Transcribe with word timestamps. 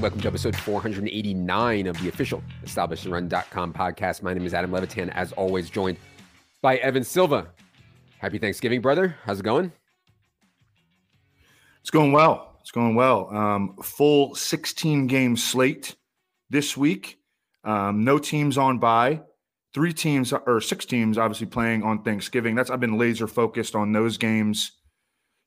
Welcome 0.00 0.20
to 0.22 0.28
episode 0.28 0.56
489 0.56 1.86
of 1.86 1.96
the 2.02 2.08
official 2.08 2.42
EstablishTheRun.com 2.64 3.72
podcast. 3.72 4.22
My 4.22 4.34
name 4.34 4.44
is 4.44 4.52
Adam 4.52 4.72
Levitan, 4.72 5.08
as 5.10 5.32
always, 5.32 5.70
joined 5.70 5.98
by 6.60 6.78
Evan 6.78 7.04
Silva. 7.04 7.46
Happy 8.18 8.38
Thanksgiving, 8.38 8.80
brother. 8.80 9.16
How's 9.24 9.38
it 9.38 9.44
going? 9.44 9.70
It's 11.80 11.90
going 11.90 12.10
well. 12.10 12.58
It's 12.60 12.72
going 12.72 12.96
well. 12.96 13.28
Um, 13.34 13.76
full 13.82 14.34
16 14.34 15.06
game 15.06 15.36
slate 15.36 15.94
this 16.50 16.76
week. 16.76 17.18
Um, 17.62 18.04
no 18.04 18.18
teams 18.18 18.58
on 18.58 18.78
by. 18.78 19.22
Three 19.72 19.92
teams 19.92 20.32
or 20.32 20.60
six 20.60 20.84
teams 20.84 21.18
obviously 21.18 21.46
playing 21.46 21.82
on 21.84 22.02
Thanksgiving. 22.02 22.56
That's 22.56 22.70
I've 22.70 22.80
been 22.80 22.98
laser 22.98 23.28
focused 23.28 23.74
on 23.74 23.92
those 23.92 24.18
games 24.18 24.72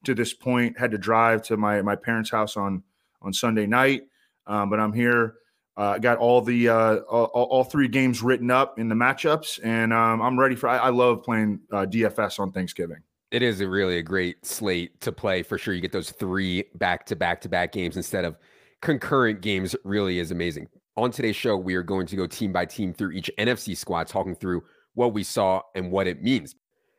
to 0.05 0.15
this 0.15 0.33
point. 0.33 0.79
Had 0.79 0.91
to 0.91 0.97
drive 0.97 1.41
to 1.43 1.57
my 1.57 1.81
my 1.81 1.95
parents' 1.95 2.31
house 2.31 2.55
on 2.55 2.83
on 3.21 3.33
Sunday 3.33 3.65
night, 3.65 4.03
um, 4.47 4.69
but 4.69 4.79
I'm 4.79 4.93
here. 4.93 5.35
I 5.75 5.81
uh, 5.81 5.97
got 5.99 6.17
all 6.17 6.41
the 6.41 6.69
uh, 6.69 6.95
all, 7.01 7.25
all, 7.25 7.63
three 7.63 7.87
games 7.87 8.23
written 8.23 8.49
up 8.49 8.79
in 8.79 8.89
the 8.89 8.95
matchups, 8.95 9.59
and 9.63 9.93
um, 9.93 10.21
I'm 10.21 10.39
ready 10.39 10.55
for. 10.55 10.67
I, 10.67 10.77
I 10.77 10.89
love 10.89 11.21
playing 11.21 11.59
uh, 11.71 11.85
DFS 11.85 12.39
on 12.39 12.51
Thanksgiving. 12.51 12.97
It 13.29 13.43
is 13.43 13.61
a 13.61 13.69
really 13.69 13.99
a 13.99 14.03
great 14.03 14.43
slate 14.43 14.99
to 15.01 15.11
play 15.11 15.43
for 15.43 15.59
sure. 15.59 15.75
You 15.75 15.81
get 15.81 15.91
those 15.91 16.09
three 16.09 16.63
back 16.75 17.05
to 17.07 17.15
back 17.15 17.41
to 17.41 17.49
back 17.49 17.73
games 17.73 17.95
instead 17.95 18.25
of 18.25 18.37
concurrent 18.81 19.41
games. 19.41 19.75
Really 19.83 20.17
is 20.17 20.31
amazing. 20.31 20.67
On 20.95 21.11
today's 21.11 21.35
show, 21.35 21.55
we 21.55 21.75
are 21.75 21.83
going 21.83 22.07
to 22.07 22.15
go 22.15 22.25
team 22.25 22.51
by 22.51 22.65
team 22.65 22.91
through 22.91 23.11
each 23.11 23.29
NFC 23.37 23.77
squad, 23.77 24.07
talking 24.07 24.35
through 24.35 24.63
what 24.95 25.13
we 25.13 25.21
saw 25.21 25.61
and 25.75 25.91
what 25.91 26.07
it 26.07 26.23
means. 26.23 26.55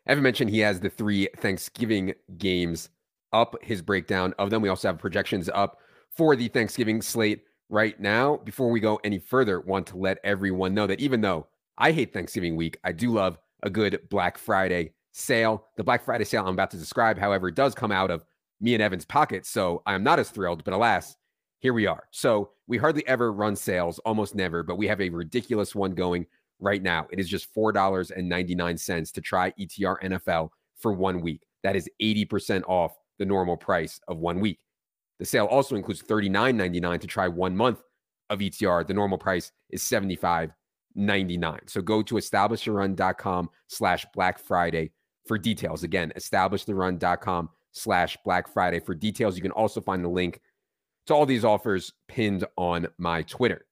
Evan 0.07 0.23
mentioned 0.23 0.51
he 0.51 0.61
has 0.61 0.79
the 0.79 0.89
three 0.89 1.29
Thanksgiving 1.39 2.15
games 2.37 2.91
up, 3.33 3.57
his 3.61 3.83
breakdown 3.83 4.35
of 4.39 4.51
them. 4.51 4.63
We 4.63 4.69
also 4.69 4.87
have 4.89 4.99
projections 4.99 5.49
up 5.53 5.79
for 6.11 6.37
the 6.37 6.49
Thanksgiving 6.49 7.03
slate 7.03 7.43
right 7.69 7.99
now. 8.01 8.39
Before 8.39 8.71
we 8.71 8.81
go 8.81 9.01
any 9.05 9.19
further, 9.19 9.61
want 9.61 9.87
to 9.89 9.97
let 9.97 10.19
everyone 10.25 10.75
know 10.75 10.87
that 10.87 11.01
even 11.01 11.21
though 11.21 11.47
I 11.77 11.93
hate 11.93 12.13
Thanksgiving 12.13 12.57
week, 12.57 12.79
I 12.85 12.93
do 12.93 13.13
love 13.13 13.39
a 13.63 13.71
good 13.71 14.01
Black 14.11 14.39
Friday 14.39 14.93
sale. 15.13 15.67
The 15.77 15.85
Black 15.85 16.05
Friday 16.05 16.25
sale 16.25 16.47
I'm 16.47 16.55
about 16.55 16.71
to 16.73 16.77
describe, 16.77 17.19
however, 17.19 17.51
does 17.51 17.75
come 17.75 17.93
out 17.93 18.11
of 18.11 18.25
me 18.61 18.75
and 18.75 18.83
Evan's 18.83 19.05
pocket. 19.05 19.47
So 19.47 19.83
I 19.87 19.95
am 19.95 20.03
not 20.03 20.19
as 20.19 20.31
thrilled, 20.31 20.65
but 20.65 20.75
alas, 20.75 21.17
here 21.61 21.73
we 21.73 21.87
are. 21.87 22.05
So 22.11 22.51
we 22.67 22.77
hardly 22.77 23.07
ever 23.07 23.33
run 23.33 23.57
sales, 23.57 23.99
almost 24.01 24.35
never, 24.35 24.63
but 24.63 24.77
we 24.77 24.87
have 24.87 25.01
a 25.01 25.11
ridiculous 25.11 25.75
one 25.75 25.93
going 25.93 26.27
right 26.61 26.83
now. 26.83 27.07
It 27.11 27.21
is 27.21 27.29
just 27.29 27.55
$4.99 27.55 29.13
to 29.13 29.21
try 29.21 29.53
ETR 29.53 30.03
NFL 30.03 30.51
for 30.77 30.93
one 30.93 31.21
week. 31.21 31.43
That 31.63 31.77
is 31.77 31.89
80% 32.01 32.63
off 32.69 32.97
the 33.19 33.27
normal 33.27 33.57
price 33.57 34.01
of 34.09 34.19
one 34.19 34.41
week. 34.41 34.61
The 35.19 35.25
sale 35.25 35.47
also 35.47 35.75
includes 35.75 36.03
$39.99 36.03 37.01
to 37.01 37.07
try 37.07 37.29
one 37.29 37.57
month 37.57 37.83
of 38.31 38.39
ETR. 38.39 38.87
The 38.87 38.95
normal 38.95 39.19
price 39.19 39.53
is 39.71 39.83
$75.99. 39.83 41.71
So 41.71 41.81
go 41.83 42.03
to 42.03 42.15
establishtherun.com 42.15 43.51
slash 43.67 44.07
Black 44.15 44.39
Friday 44.39 44.93
for 45.27 45.39
details. 45.39 45.83
Again, 45.83 46.13
establishtherun.com 46.17 47.51
slash 47.73 48.17
Black 48.25 48.53
Friday 48.53 48.81
for 48.81 48.95
details. 48.95 49.37
You 49.37 49.43
can 49.43 49.51
also 49.51 49.81
find 49.81 50.05
the 50.05 50.09
link 50.09 50.41
to 51.07 51.15
all 51.15 51.27
these 51.27 51.45
offers 51.45 51.93
pinned 52.07 52.45
on 52.57 52.87
my 52.99 53.23
Twitter. 53.23 53.67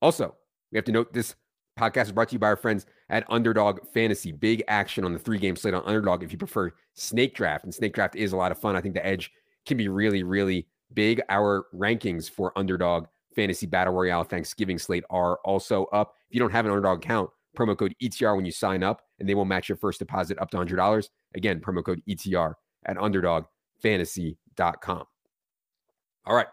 Also, 0.00 0.36
we 0.70 0.76
have 0.76 0.84
to 0.84 0.92
note 0.92 1.12
this 1.12 1.34
podcast 1.78 2.04
is 2.04 2.12
brought 2.12 2.28
to 2.28 2.34
you 2.34 2.38
by 2.38 2.46
our 2.46 2.56
friends 2.56 2.86
at 3.08 3.24
Underdog 3.28 3.80
Fantasy. 3.92 4.30
Big 4.30 4.62
action 4.68 5.04
on 5.04 5.12
the 5.12 5.18
three 5.18 5.38
game 5.38 5.56
slate 5.56 5.74
on 5.74 5.82
Underdog 5.84 6.22
if 6.22 6.30
you 6.30 6.38
prefer 6.38 6.70
Snake 6.92 7.34
Draft. 7.34 7.64
And 7.64 7.74
Snake 7.74 7.94
Draft 7.94 8.14
is 8.14 8.32
a 8.32 8.36
lot 8.36 8.52
of 8.52 8.58
fun. 8.58 8.76
I 8.76 8.80
think 8.80 8.94
the 8.94 9.04
edge– 9.04 9.32
can 9.66 9.76
be 9.76 9.88
really, 9.88 10.22
really 10.22 10.66
big. 10.92 11.20
Our 11.28 11.66
rankings 11.74 12.30
for 12.30 12.56
Underdog 12.56 13.06
Fantasy 13.34 13.66
Battle 13.66 13.92
Royale 13.92 14.24
Thanksgiving 14.24 14.78
slate 14.78 15.04
are 15.10 15.38
also 15.44 15.86
up. 15.86 16.14
If 16.28 16.34
you 16.34 16.40
don't 16.40 16.52
have 16.52 16.64
an 16.64 16.70
Underdog 16.70 16.98
account, 16.98 17.30
promo 17.56 17.76
code 17.76 17.94
ETR 18.02 18.36
when 18.36 18.44
you 18.44 18.52
sign 18.52 18.82
up, 18.82 19.02
and 19.18 19.28
they 19.28 19.34
will 19.34 19.44
match 19.44 19.68
your 19.68 19.76
first 19.76 19.98
deposit 19.98 20.38
up 20.40 20.50
to 20.50 20.56
$100. 20.56 21.08
Again, 21.34 21.60
promo 21.60 21.84
code 21.84 22.02
ETR 22.08 22.54
at 22.86 22.96
underdogfantasy.com. 22.96 25.04
All 26.26 26.36
right. 26.36 26.46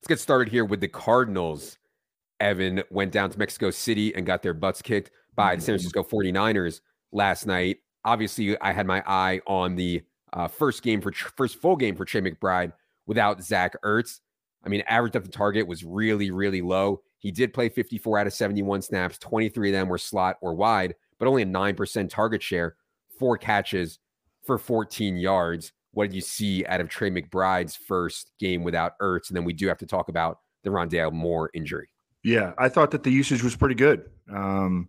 Let's 0.00 0.08
get 0.08 0.20
started 0.20 0.50
here 0.50 0.64
with 0.64 0.80
the 0.80 0.88
Cardinals. 0.88 1.78
Evan 2.40 2.82
went 2.90 3.12
down 3.12 3.30
to 3.30 3.38
Mexico 3.38 3.70
City 3.70 4.14
and 4.14 4.26
got 4.26 4.42
their 4.42 4.54
butts 4.54 4.82
kicked 4.82 5.12
by 5.34 5.54
the 5.54 5.62
San 5.62 5.76
mm-hmm. 5.76 5.88
Francisco 5.88 6.02
49ers 6.02 6.80
last 7.12 7.46
night. 7.46 7.78
Obviously, 8.04 8.60
I 8.60 8.72
had 8.72 8.86
my 8.86 9.02
eye 9.06 9.40
on 9.46 9.76
the 9.76 10.02
uh, 10.32 10.48
first 10.48 10.82
game 10.82 11.00
for 11.00 11.12
first 11.12 11.56
full 11.56 11.76
game 11.76 11.96
for 11.96 12.04
Trey 12.04 12.20
McBride 12.20 12.72
without 13.06 13.42
Zach 13.42 13.74
Ertz. 13.84 14.20
I 14.64 14.68
mean, 14.68 14.82
average 14.86 15.12
depth 15.12 15.26
of 15.26 15.32
target 15.32 15.66
was 15.66 15.84
really, 15.84 16.30
really 16.30 16.62
low. 16.62 17.02
He 17.18 17.30
did 17.30 17.52
play 17.52 17.68
54 17.68 18.18
out 18.18 18.26
of 18.26 18.32
71 18.32 18.82
snaps. 18.82 19.18
23 19.18 19.70
of 19.70 19.72
them 19.72 19.88
were 19.88 19.98
slot 19.98 20.36
or 20.40 20.54
wide, 20.54 20.94
but 21.18 21.28
only 21.28 21.42
a 21.42 21.46
9% 21.46 22.10
target 22.10 22.42
share, 22.42 22.76
four 23.18 23.36
catches 23.36 23.98
for 24.44 24.58
14 24.58 25.16
yards 25.16 25.72
what 25.92 26.08
did 26.08 26.14
you 26.14 26.20
see 26.20 26.64
out 26.66 26.80
of 26.80 26.88
Trey 26.88 27.10
McBride's 27.10 27.76
first 27.76 28.32
game 28.38 28.64
without 28.64 28.98
Ertz? 28.98 29.28
And 29.28 29.36
then 29.36 29.44
we 29.44 29.52
do 29.52 29.68
have 29.68 29.78
to 29.78 29.86
talk 29.86 30.08
about 30.08 30.38
the 30.64 30.70
Rondale 30.70 31.12
Moore 31.12 31.50
injury. 31.54 31.88
Yeah, 32.24 32.52
I 32.58 32.68
thought 32.68 32.90
that 32.92 33.02
the 33.02 33.10
usage 33.10 33.42
was 33.42 33.56
pretty 33.56 33.74
good. 33.74 34.08
Um, 34.32 34.88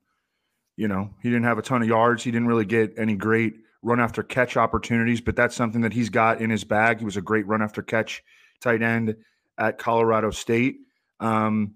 you 0.77 0.87
know, 0.87 1.09
he 1.21 1.29
didn't 1.29 1.43
have 1.43 1.57
a 1.57 1.61
ton 1.61 1.81
of 1.81 1.87
yards. 1.87 2.23
He 2.23 2.31
didn't 2.31 2.47
really 2.47 2.65
get 2.65 2.93
any 2.97 3.15
great 3.15 3.55
run 3.83 3.99
after 3.99 4.23
catch 4.23 4.57
opportunities, 4.57 5.21
but 5.21 5.35
that's 5.35 5.55
something 5.55 5.81
that 5.81 5.94
he's 5.94 6.09
got 6.09 6.41
in 6.41 6.49
his 6.49 6.63
bag. 6.63 6.99
He 6.99 7.05
was 7.05 7.17
a 7.17 7.21
great 7.21 7.45
run 7.45 7.61
after 7.61 7.81
catch 7.81 8.23
tight 8.61 8.81
end 8.81 9.16
at 9.57 9.77
Colorado 9.77 10.31
State. 10.31 10.77
Um, 11.19 11.75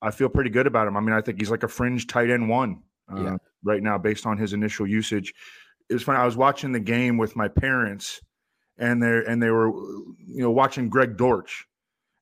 I 0.00 0.10
feel 0.10 0.28
pretty 0.28 0.50
good 0.50 0.66
about 0.66 0.88
him. 0.88 0.96
I 0.96 1.00
mean, 1.00 1.12
I 1.12 1.20
think 1.20 1.38
he's 1.38 1.50
like 1.50 1.62
a 1.62 1.68
fringe 1.68 2.06
tight 2.06 2.30
end 2.30 2.48
one 2.48 2.82
uh, 3.12 3.22
yeah. 3.22 3.36
right 3.62 3.82
now 3.82 3.98
based 3.98 4.24
on 4.24 4.38
his 4.38 4.52
initial 4.52 4.86
usage. 4.86 5.34
It 5.90 5.94
was 5.94 6.02
funny. 6.02 6.18
I 6.18 6.24
was 6.24 6.36
watching 6.36 6.72
the 6.72 6.80
game 6.80 7.18
with 7.18 7.36
my 7.36 7.48
parents 7.48 8.20
and 8.80 9.02
they 9.02 9.22
and 9.28 9.40
they 9.40 9.50
were 9.50 9.68
you 9.68 10.42
know 10.42 10.50
watching 10.50 10.88
Greg 10.88 11.16
Dortch, 11.16 11.66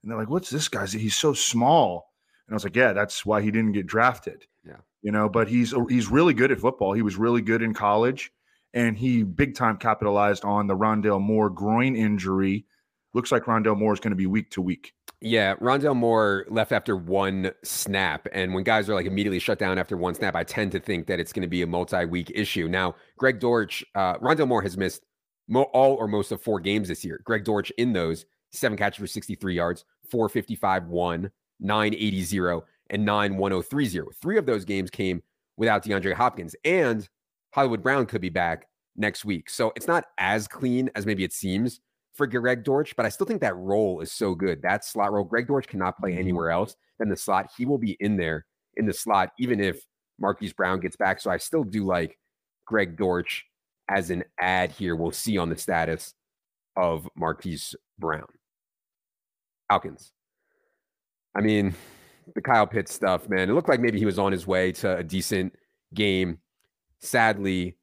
and 0.02 0.10
they're 0.10 0.18
like, 0.18 0.28
"What's 0.28 0.50
this 0.50 0.68
guy? 0.68 0.86
He's 0.86 1.16
so 1.16 1.32
small." 1.32 2.12
And 2.46 2.52
I 2.52 2.56
was 2.56 2.64
like, 2.64 2.76
"Yeah, 2.76 2.92
that's 2.92 3.24
why 3.24 3.40
he 3.40 3.50
didn't 3.50 3.72
get 3.72 3.86
drafted." 3.86 4.44
Yeah, 4.66 4.78
you 5.00 5.12
know, 5.12 5.28
but 5.28 5.48
he's 5.48 5.72
he's 5.88 6.10
really 6.10 6.34
good 6.34 6.50
at 6.52 6.58
football. 6.58 6.92
He 6.92 7.02
was 7.02 7.16
really 7.16 7.40
good 7.40 7.62
in 7.62 7.72
college, 7.72 8.32
and 8.74 8.96
he 8.96 9.22
big 9.22 9.54
time 9.54 9.76
capitalized 9.76 10.44
on 10.44 10.66
the 10.66 10.76
Rondale 10.76 11.20
Moore 11.20 11.50
groin 11.50 11.96
injury. 11.96 12.66
Looks 13.14 13.32
like 13.32 13.44
Rondale 13.44 13.78
Moore 13.78 13.92
is 13.92 14.00
going 14.00 14.10
to 14.10 14.16
be 14.16 14.26
week 14.26 14.50
to 14.50 14.62
week. 14.62 14.92
Yeah, 15.20 15.56
Rondale 15.56 15.96
Moore 15.96 16.46
left 16.48 16.70
after 16.70 16.96
one 16.96 17.50
snap. 17.64 18.28
And 18.32 18.54
when 18.54 18.62
guys 18.62 18.88
are 18.88 18.94
like 18.94 19.06
immediately 19.06 19.40
shut 19.40 19.58
down 19.58 19.78
after 19.78 19.96
one 19.96 20.14
snap, 20.14 20.36
I 20.36 20.44
tend 20.44 20.70
to 20.72 20.80
think 20.80 21.06
that 21.08 21.18
it's 21.18 21.32
going 21.32 21.42
to 21.42 21.48
be 21.48 21.62
a 21.62 21.66
multi 21.66 22.04
week 22.04 22.30
issue. 22.34 22.68
Now, 22.68 22.94
Greg 23.16 23.40
Dortch, 23.40 23.84
uh, 23.94 24.14
Rondale 24.18 24.46
Moore 24.46 24.62
has 24.62 24.76
missed 24.76 25.04
mo- 25.48 25.70
all 25.72 25.94
or 25.94 26.06
most 26.06 26.30
of 26.30 26.40
four 26.40 26.60
games 26.60 26.88
this 26.88 27.04
year. 27.04 27.20
Greg 27.24 27.44
Dortch 27.44 27.72
in 27.78 27.92
those 27.92 28.26
seven 28.52 28.78
catches 28.78 29.00
for 29.00 29.06
63 29.06 29.54
yards, 29.54 29.84
455 30.08 30.86
1, 30.86 31.30
980 31.60 32.22
0, 32.22 32.64
and 32.90 33.04
9103 33.04 33.86
0. 33.86 34.06
Three 34.20 34.38
of 34.38 34.46
those 34.46 34.64
games 34.64 34.90
came 34.90 35.22
without 35.56 35.82
DeAndre 35.82 36.14
Hopkins, 36.14 36.54
and 36.64 37.08
Hollywood 37.50 37.82
Brown 37.82 38.06
could 38.06 38.20
be 38.20 38.28
back 38.28 38.66
next 38.96 39.24
week. 39.24 39.48
So 39.48 39.72
it's 39.76 39.86
not 39.86 40.04
as 40.18 40.48
clean 40.48 40.90
as 40.94 41.06
maybe 41.06 41.24
it 41.24 41.32
seems 41.32 41.80
for 42.14 42.26
Greg 42.26 42.64
Dortch, 42.64 42.96
but 42.96 43.06
I 43.06 43.08
still 43.08 43.26
think 43.26 43.40
that 43.40 43.56
role 43.56 44.00
is 44.00 44.12
so 44.12 44.34
good. 44.34 44.60
That 44.62 44.84
slot 44.84 45.12
role, 45.12 45.24
Greg 45.24 45.46
Dortch 45.46 45.68
cannot 45.68 45.96
play 45.98 46.10
mm-hmm. 46.10 46.20
anywhere 46.20 46.50
else 46.50 46.74
than 46.98 47.08
the 47.08 47.16
slot. 47.16 47.50
He 47.56 47.64
will 47.64 47.78
be 47.78 47.96
in 48.00 48.16
there 48.16 48.44
in 48.76 48.86
the 48.86 48.92
slot, 48.92 49.30
even 49.38 49.60
if 49.60 49.80
Marquise 50.18 50.52
Brown 50.52 50.80
gets 50.80 50.96
back. 50.96 51.20
So 51.20 51.30
I 51.30 51.36
still 51.36 51.64
do 51.64 51.84
like 51.84 52.18
Greg 52.66 52.96
Dortch 52.96 53.44
as 53.88 54.10
an 54.10 54.24
ad 54.40 54.72
here. 54.72 54.96
We'll 54.96 55.12
see 55.12 55.38
on 55.38 55.48
the 55.48 55.56
status 55.56 56.12
of 56.76 57.08
Marquise 57.16 57.74
Brown. 57.98 58.26
Falcons. 59.70 60.12
I 61.36 61.40
mean, 61.40 61.74
the 62.34 62.42
Kyle 62.42 62.66
Pitts 62.66 62.92
stuff, 62.92 63.28
man. 63.28 63.48
It 63.48 63.52
looked 63.52 63.68
like 63.68 63.80
maybe 63.80 63.98
he 63.98 64.06
was 64.06 64.18
on 64.18 64.32
his 64.32 64.46
way 64.46 64.72
to 64.72 64.98
a 64.98 65.04
decent 65.04 65.54
game. 65.94 66.38
Sadly, 67.00 67.76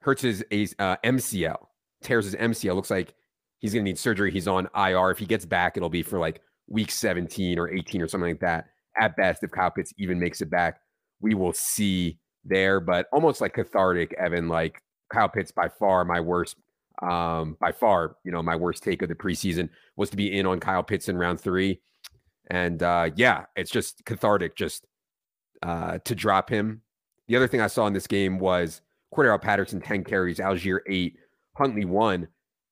hurts 0.00 0.22
his 0.22 0.44
uh, 0.78 0.96
MCL, 1.04 1.66
tears 2.02 2.24
his 2.24 2.34
MCL. 2.34 2.74
Looks 2.74 2.90
like 2.90 3.14
he's 3.58 3.72
going 3.72 3.84
to 3.84 3.90
need 3.90 3.98
surgery. 3.98 4.30
He's 4.30 4.48
on 4.48 4.68
IR. 4.74 5.10
If 5.10 5.18
he 5.18 5.26
gets 5.26 5.44
back, 5.44 5.76
it'll 5.76 5.88
be 5.88 6.02
for 6.02 6.18
like 6.18 6.40
week 6.68 6.90
17 6.90 7.58
or 7.58 7.68
18 7.68 8.02
or 8.02 8.08
something 8.08 8.30
like 8.30 8.40
that. 8.40 8.66
At 8.98 9.16
best, 9.16 9.42
if 9.44 9.50
Kyle 9.50 9.70
Pitts 9.70 9.92
even 9.98 10.18
makes 10.18 10.40
it 10.40 10.50
back, 10.50 10.80
we 11.20 11.34
will 11.34 11.52
see 11.52 12.18
there. 12.44 12.80
But 12.80 13.06
almost 13.12 13.40
like 13.40 13.54
cathartic, 13.54 14.12
Evan. 14.14 14.48
Like 14.48 14.82
Kyle 15.12 15.28
Pitts 15.28 15.52
by 15.52 15.68
far 15.68 16.04
my 16.04 16.20
worst, 16.20 16.56
um, 17.02 17.56
by 17.60 17.72
far, 17.72 18.16
you 18.24 18.32
know, 18.32 18.42
my 18.42 18.56
worst 18.56 18.82
take 18.82 19.02
of 19.02 19.08
the 19.08 19.14
preseason 19.14 19.68
was 19.96 20.10
to 20.10 20.16
be 20.16 20.36
in 20.36 20.46
on 20.46 20.60
Kyle 20.60 20.82
Pitts 20.82 21.08
in 21.08 21.16
round 21.16 21.40
three. 21.40 21.80
And 22.50 22.82
uh, 22.82 23.10
yeah, 23.14 23.44
it's 23.54 23.70
just 23.70 24.04
cathartic 24.04 24.56
just 24.56 24.86
uh, 25.62 25.98
to 26.04 26.14
drop 26.14 26.50
him. 26.50 26.82
The 27.30 27.36
other 27.36 27.46
thing 27.46 27.60
I 27.60 27.68
saw 27.68 27.86
in 27.86 27.92
this 27.92 28.08
game 28.08 28.40
was 28.40 28.80
Cordarrelle 29.14 29.40
Patterson, 29.40 29.80
10 29.80 30.02
carries, 30.02 30.38
Allgeier, 30.38 30.80
eight, 30.88 31.14
Huntley, 31.56 31.84
one. 31.84 32.26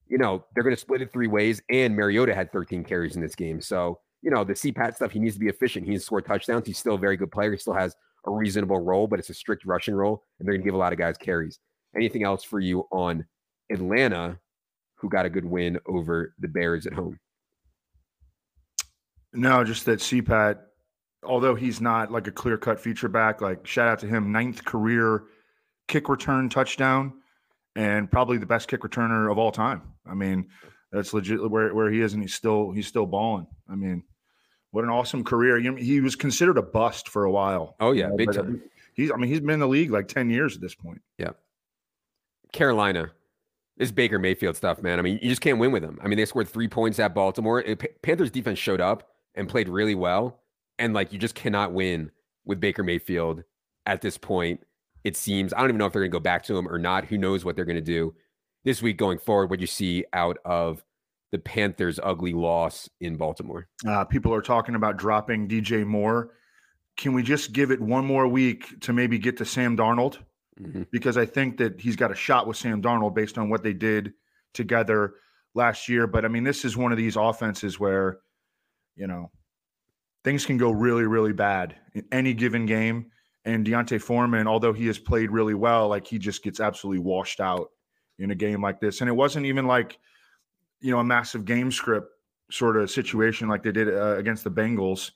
you 0.08 0.18
know, 0.18 0.44
they're 0.52 0.64
going 0.64 0.74
to 0.74 0.80
split 0.80 1.00
it 1.00 1.12
three 1.12 1.28
ways. 1.28 1.62
And 1.70 1.94
Mariota 1.94 2.34
had 2.34 2.50
13 2.50 2.82
carries 2.82 3.14
in 3.14 3.22
this 3.22 3.36
game. 3.36 3.60
So, 3.60 4.00
you 4.20 4.32
know, 4.32 4.42
the 4.42 4.54
CPAT 4.54 4.96
stuff, 4.96 5.12
he 5.12 5.20
needs 5.20 5.34
to 5.34 5.40
be 5.40 5.46
efficient. 5.46 5.84
He 5.84 5.92
needs 5.92 6.02
to 6.02 6.06
score 6.06 6.20
touchdowns. 6.20 6.66
He's 6.66 6.76
still 6.76 6.96
a 6.96 6.98
very 6.98 7.16
good 7.16 7.30
player. 7.30 7.52
He 7.52 7.58
still 7.58 7.72
has 7.72 7.94
a 8.26 8.32
reasonable 8.32 8.80
role, 8.80 9.06
but 9.06 9.20
it's 9.20 9.30
a 9.30 9.34
strict 9.34 9.64
rushing 9.64 9.94
role. 9.94 10.24
And 10.40 10.48
they're 10.48 10.54
going 10.54 10.62
to 10.62 10.66
give 10.66 10.74
a 10.74 10.78
lot 10.78 10.92
of 10.92 10.98
guys 10.98 11.16
carries. 11.16 11.60
Anything 11.94 12.24
else 12.24 12.42
for 12.42 12.58
you 12.58 12.84
on 12.90 13.24
Atlanta, 13.70 14.40
who 14.96 15.08
got 15.08 15.24
a 15.24 15.30
good 15.30 15.44
win 15.44 15.78
over 15.86 16.34
the 16.40 16.48
Bears 16.48 16.84
at 16.84 16.94
home? 16.94 17.16
No, 19.32 19.62
just 19.62 19.86
that 19.86 20.00
CPAT, 20.00 20.58
although 21.22 21.54
he's 21.54 21.80
not 21.80 22.10
like 22.10 22.26
a 22.26 22.32
clear 22.32 22.58
cut 22.58 22.80
feature 22.80 23.08
back, 23.08 23.40
like 23.40 23.66
shout 23.66 23.88
out 23.88 23.98
to 24.00 24.06
him, 24.06 24.32
ninth 24.32 24.64
career 24.64 25.24
kick 25.86 26.08
return 26.08 26.48
touchdown 26.48 27.14
and 27.76 28.10
probably 28.10 28.38
the 28.38 28.46
best 28.46 28.68
kick 28.68 28.80
returner 28.80 29.30
of 29.30 29.38
all 29.38 29.52
time. 29.52 29.82
I 30.06 30.14
mean, 30.14 30.48
that's 30.92 31.12
legit 31.12 31.50
where, 31.50 31.74
where 31.74 31.90
he 31.90 32.00
is, 32.00 32.14
and 32.14 32.22
he's 32.22 32.34
still 32.34 32.70
he's 32.72 32.86
still 32.86 33.06
balling. 33.06 33.46
I 33.68 33.74
mean, 33.74 34.02
what 34.70 34.84
an 34.84 34.90
awesome 34.90 35.24
career. 35.24 35.58
You 35.58 35.72
know, 35.72 35.76
he 35.76 36.00
was 36.00 36.16
considered 36.16 36.58
a 36.58 36.62
bust 36.62 37.08
for 37.08 37.24
a 37.24 37.30
while. 37.30 37.76
Oh 37.80 37.92
yeah, 37.92 38.04
you 38.04 38.10
know, 38.10 38.16
big 38.16 38.28
uh, 38.30 38.32
time. 38.32 38.62
He's 38.94 39.10
I 39.12 39.16
mean, 39.16 39.30
he's 39.30 39.40
been 39.40 39.50
in 39.50 39.60
the 39.60 39.68
league 39.68 39.90
like 39.90 40.08
10 40.08 40.30
years 40.30 40.56
at 40.56 40.60
this 40.60 40.74
point. 40.74 41.00
Yeah. 41.18 41.30
Carolina. 42.52 43.12
This 43.76 43.92
Baker 43.92 44.18
Mayfield 44.18 44.56
stuff, 44.56 44.82
man. 44.82 44.98
I 44.98 45.02
mean, 45.02 45.20
you 45.22 45.28
just 45.28 45.40
can't 45.40 45.60
win 45.60 45.70
with 45.70 45.82
them. 45.84 46.00
I 46.02 46.08
mean, 46.08 46.16
they 46.16 46.24
scored 46.24 46.48
three 46.48 46.66
points 46.66 46.98
at 46.98 47.14
Baltimore. 47.14 47.60
It, 47.60 48.02
Panthers 48.02 48.32
defense 48.32 48.58
showed 48.58 48.80
up 48.80 49.08
and 49.36 49.48
played 49.48 49.68
really 49.68 49.94
well. 49.94 50.40
And 50.78 50.94
like, 50.94 51.12
you 51.12 51.18
just 51.18 51.34
cannot 51.34 51.72
win 51.72 52.10
with 52.44 52.60
Baker 52.60 52.82
Mayfield 52.82 53.44
at 53.86 54.00
this 54.00 54.18
point. 54.18 54.60
It 55.04 55.16
seems. 55.16 55.52
I 55.52 55.58
don't 55.58 55.70
even 55.70 55.78
know 55.78 55.86
if 55.86 55.92
they're 55.92 56.02
going 56.02 56.10
to 56.10 56.16
go 56.16 56.22
back 56.22 56.42
to 56.44 56.56
him 56.56 56.68
or 56.68 56.78
not. 56.78 57.06
Who 57.06 57.18
knows 57.18 57.44
what 57.44 57.56
they're 57.56 57.64
going 57.64 57.76
to 57.76 57.80
do 57.80 58.14
this 58.64 58.82
week 58.82 58.96
going 58.96 59.18
forward? 59.18 59.50
What 59.50 59.60
you 59.60 59.66
see 59.66 60.04
out 60.12 60.38
of 60.44 60.84
the 61.30 61.38
Panthers' 61.38 62.00
ugly 62.02 62.32
loss 62.32 62.88
in 63.00 63.16
Baltimore? 63.16 63.68
Uh, 63.86 64.04
people 64.04 64.32
are 64.34 64.42
talking 64.42 64.74
about 64.74 64.96
dropping 64.96 65.48
DJ 65.48 65.86
Moore. 65.86 66.30
Can 66.96 67.12
we 67.12 67.22
just 67.22 67.52
give 67.52 67.70
it 67.70 67.80
one 67.80 68.04
more 68.04 68.26
week 68.26 68.80
to 68.80 68.92
maybe 68.92 69.18
get 69.18 69.36
to 69.38 69.44
Sam 69.44 69.76
Darnold? 69.76 70.18
Mm-hmm. 70.60 70.82
Because 70.90 71.16
I 71.16 71.26
think 71.26 71.58
that 71.58 71.80
he's 71.80 71.96
got 71.96 72.10
a 72.10 72.16
shot 72.16 72.46
with 72.46 72.56
Sam 72.56 72.82
Darnold 72.82 73.14
based 73.14 73.38
on 73.38 73.48
what 73.48 73.62
they 73.62 73.72
did 73.72 74.12
together 74.52 75.14
last 75.54 75.88
year. 75.88 76.06
But 76.06 76.24
I 76.24 76.28
mean, 76.28 76.44
this 76.44 76.64
is 76.64 76.76
one 76.76 76.90
of 76.90 76.98
these 76.98 77.16
offenses 77.16 77.78
where, 77.78 78.18
you 78.96 79.06
know, 79.06 79.30
things 80.24 80.44
can 80.44 80.56
go 80.56 80.70
really, 80.70 81.04
really 81.04 81.32
bad 81.32 81.76
in 81.94 82.04
any 82.12 82.34
given 82.34 82.66
game. 82.66 83.10
And 83.44 83.64
D'Onta 83.64 84.00
Foreman, 84.00 84.46
although 84.46 84.72
he 84.72 84.86
has 84.88 84.98
played 84.98 85.30
really 85.30 85.54
well, 85.54 85.88
like 85.88 86.06
he 86.06 86.18
just 86.18 86.42
gets 86.42 86.60
absolutely 86.60 87.00
washed 87.00 87.40
out 87.40 87.70
in 88.18 88.30
a 88.30 88.34
game 88.34 88.60
like 88.60 88.80
this. 88.80 89.00
And 89.00 89.08
it 89.08 89.14
wasn't 89.14 89.46
even 89.46 89.66
like, 89.66 89.98
you 90.80 90.90
know, 90.90 90.98
a 90.98 91.04
massive 91.04 91.44
game 91.44 91.70
script 91.70 92.10
sort 92.50 92.76
of 92.76 92.90
situation 92.90 93.48
like 93.48 93.62
they 93.62 93.72
did 93.72 93.88
uh, 93.88 94.16
against 94.16 94.44
the 94.44 94.50
Bengals. 94.50 95.12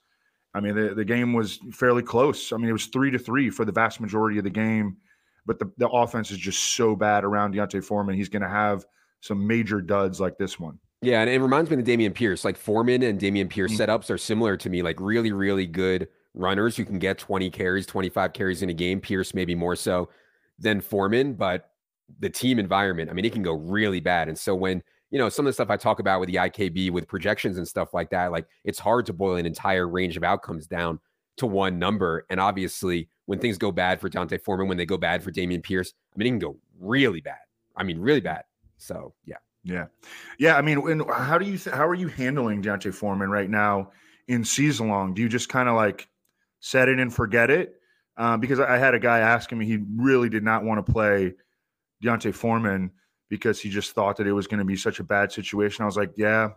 I 0.55 0.61
mean, 0.61 0.75
the, 0.75 0.95
the 0.95 1.05
game 1.05 1.33
was 1.33 1.59
fairly 1.73 2.03
close. 2.03 2.53
I 2.53 2.57
mean, 2.57 2.69
it 2.69 2.73
was 2.73 2.87
three 2.87 3.11
to 3.11 3.19
three 3.19 3.51
for 3.51 3.65
the 3.65 3.73
vast 3.73 4.01
majority 4.01 4.39
of 4.39 4.45
the 4.45 4.51
game, 4.51 4.99
but 5.47 5.59
the, 5.59 5.71
the 5.79 5.89
offense 5.89 6.31
is 6.31 6.39
just 6.39 6.75
so 6.75 6.95
bad 6.95 7.25
around 7.25 7.53
D'Onta 7.53 7.83
Foreman. 7.83 8.17
He's 8.17 8.29
going 8.29 8.43
to 8.43 8.49
have 8.49 8.85
some 9.21 9.47
major 9.47 9.81
duds 9.81 10.21
like 10.21 10.37
this 10.37 10.61
one. 10.61 10.79
Yeah, 11.03 11.21
and 11.21 11.29
it 11.29 11.41
reminds 11.41 11.69
me 11.69 11.77
of 11.77 11.85
Dameon 11.85 12.15
Pierce. 12.15 12.45
Like 12.45 12.57
Foreman 12.57 13.03
and 13.03 13.21
Dameon 13.21 13.51
Pierce 13.51 13.73
mm-hmm. 13.73 13.91
setups 13.91 14.09
are 14.09 14.19
similar 14.19 14.57
to 14.57 14.71
me, 14.71 14.83
like 14.83 15.01
really, 15.01 15.33
really 15.33 15.67
good 15.67 16.09
runners 16.35 16.77
who 16.77 16.85
can 16.85 16.99
get 16.99 17.19
20 17.19 17.51
carries, 17.51 17.87
25 17.87 18.33
carries 18.33 18.63
in 18.63 18.71
a 18.71 18.75
game. 18.75 19.01
Pierce 19.01 19.35
maybe 19.35 19.55
more 19.55 19.77
so 19.77 20.09
than 20.59 20.81
Foreman, 20.81 21.35
but 21.35 21.71
the 22.21 22.31
team 22.31 22.59
environment, 22.59 23.11
I 23.11 23.15
mean, 23.15 23.25
it 23.25 23.33
can 23.33 23.43
go 23.43 23.55
really 23.55 24.01
bad. 24.01 24.29
And 24.29 24.39
so 24.39 24.55
when, 24.55 24.83
you 25.11 25.19
know, 25.19 25.29
some 25.29 25.45
of 25.45 25.49
the 25.51 25.55
stuff 25.55 25.71
I 25.71 25.77
talk 25.77 25.99
about 25.99 26.21
with 26.21 26.29
the 26.29 26.37
IKB 26.37 26.91
with 26.93 27.09
projections 27.09 27.59
and 27.59 27.67
stuff 27.67 27.93
like 27.93 28.11
that, 28.11 28.31
like 28.31 28.47
it's 28.65 28.79
hard 28.79 29.05
to 29.07 29.13
boil 29.13 29.37
an 29.37 29.47
entire 29.47 29.89
range 29.89 30.17
of 30.17 30.23
outcomes 30.23 30.67
down 30.69 31.01
to 31.39 31.47
one 31.47 31.79
number. 31.79 32.27
And 32.31 32.39
obviously, 32.39 33.09
when 33.27 33.41
things 33.41 33.59
go 33.59 33.73
bad 33.73 34.01
for 34.01 34.09
D'Onta 34.09 34.41
Foreman, 34.41 34.69
when 34.69 34.77
they 34.77 34.87
go 34.87 34.97
bad 34.97 35.23
for 35.23 35.33
Dameon 35.33 35.63
Pierce, 35.63 35.93
I 36.15 36.19
mean, 36.19 36.27
it 36.27 36.31
can 36.31 36.39
go 36.39 36.57
really 36.79 37.21
bad. 37.21 37.39
I 37.77 37.83
mean, 37.83 37.99
really 37.99 38.21
bad. 38.21 38.45
So, 38.77 39.15
yeah. 39.25 39.37
Yeah. 39.65 39.87
Yeah. 40.39 40.57
I 40.57 40.63
mean, 40.63 40.79
and 40.91 41.03
how 41.09 41.39
do 41.39 41.47
you, 41.47 41.59
th- 41.59 41.75
how 41.75 41.87
are 41.87 41.95
you 41.95 42.09
handling 42.09 42.63
D'Onta 42.63 42.93
Foreman 42.93 43.31
right 43.31 43.49
now 43.49 43.93
in 44.29 44.45
season 44.45 44.89
long? 44.89 45.15
Do 45.15 45.23
you 45.23 45.29
just 45.29 45.49
kind 45.49 45.69
of 45.69 45.77
like 45.77 46.09
set 46.63 46.89
it 46.89 46.99
and 46.99 47.13
forget 47.13 47.51
it. 47.51 47.75
Um, 48.17 48.41
because 48.41 48.61
I 48.61 48.79
had 48.79 48.95
a 48.95 48.99
guy 48.99 49.19
asking 49.19 49.59
me, 49.59 49.67
he 49.67 49.79
really 49.97 50.29
did 50.29 50.45
not 50.45 50.65
want 50.65 50.85
to 50.85 50.93
play 50.93 51.35
D'Onta 52.01 52.33
Foreman 52.33 52.91
because 53.29 53.61
he 53.61 53.69
just 53.69 53.93
thought 53.93 54.17
that 54.17 54.27
it 54.27 54.33
was 54.33 54.47
going 54.47 54.59
to 54.59 54.65
be 54.65 54.77
such 54.77 55.01
a 55.01 55.05
bad 55.05 55.33
situation. 55.33 55.83
I 55.83 55.87
was 55.87 55.97
like, 55.97 56.13
yeah, 56.17 56.51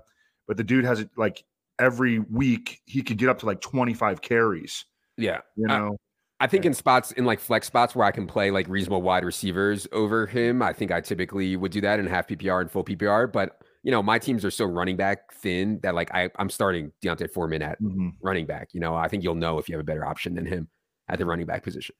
but 0.47 0.57
the 0.57 0.63
dude 0.63 0.85
has 0.85 0.99
it 0.99 1.09
like 1.17 1.43
every 1.79 2.19
week 2.19 2.81
he 2.85 3.01
could 3.01 3.17
get 3.17 3.29
up 3.29 3.39
to 3.39 3.45
like 3.45 3.61
25 3.61 4.21
carries. 4.21 4.85
Yeah. 5.17 5.39
You 5.55 5.67
know, 5.67 5.97
I, 6.39 6.47
think 6.47 6.65
in 6.65 6.73
spots, 6.73 7.11
in 7.13 7.25
like 7.25 7.39
flex 7.39 7.67
spots 7.67 7.95
where 7.95 8.05
I 8.05 8.11
can 8.11 8.27
play 8.27 8.51
like 8.51 8.67
reasonable 8.67 9.01
wide 9.01 9.23
receivers 9.23 9.87
over 9.91 10.27
him, 10.27 10.61
I 10.61 10.73
think 10.73 10.91
I 10.91 11.01
typically 11.01 11.55
would 11.55 11.71
do 11.71 11.81
that 11.81 11.99
in 11.99 12.07
half 12.07 12.27
PPR 12.27 12.61
and 12.61 12.71
full 12.71 12.83
PPR. 12.83 13.31
But 13.31 13.61
you 13.83 13.91
know, 13.91 14.01
my 14.01 14.17
teams 14.17 14.43
are 14.43 14.51
so 14.51 14.65
running 14.65 14.97
back 14.97 15.31
thin 15.33 15.79
that 15.83 15.93
like 15.93 16.11
I, 16.13 16.29
I'm 16.37 16.49
starting 16.49 16.91
D'Onta 17.01 17.29
Foreman 17.29 17.61
at 17.61 17.81
mm-hmm. 17.81 18.09
running 18.19 18.47
back. 18.47 18.69
You 18.73 18.79
know, 18.79 18.95
I 18.95 19.07
think 19.07 19.23
you'll 19.23 19.35
know 19.35 19.59
if 19.59 19.69
you 19.69 19.75
have 19.75 19.81
a 19.81 19.85
better 19.85 20.05
option 20.05 20.33
than 20.33 20.45
him 20.45 20.67
at 21.07 21.19
the 21.19 21.25
running 21.25 21.45
back 21.45 21.63
position. 21.63 21.95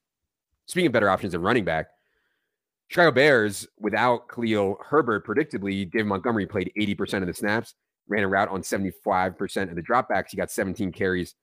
Speaking 0.66 0.88
of 0.88 0.94
better 0.94 1.10
options 1.10 1.36
at 1.36 1.42
running 1.42 1.64
back, 1.64 1.88
Chicago 2.88 3.12
Bears 3.12 3.68
without 3.80 4.28
Khalil 4.30 4.78
Herbert, 4.84 5.26
predictably, 5.28 5.90
David 5.90 6.08
Montgomery 6.08 6.46
played 6.48 6.72
80% 6.78 7.22
of 7.22 7.28
the 7.28 7.34
snaps, 7.34 7.76
ran 8.08 8.24
a 8.24 8.28
route 8.28 8.50
on 8.50 8.62
75% 8.62 9.70
of 9.70 9.76
the 9.76 9.82
dropbacks. 9.82 10.30
He 10.30 10.38
got 10.38 10.52
17 10.52 10.92
carries 10.92 11.36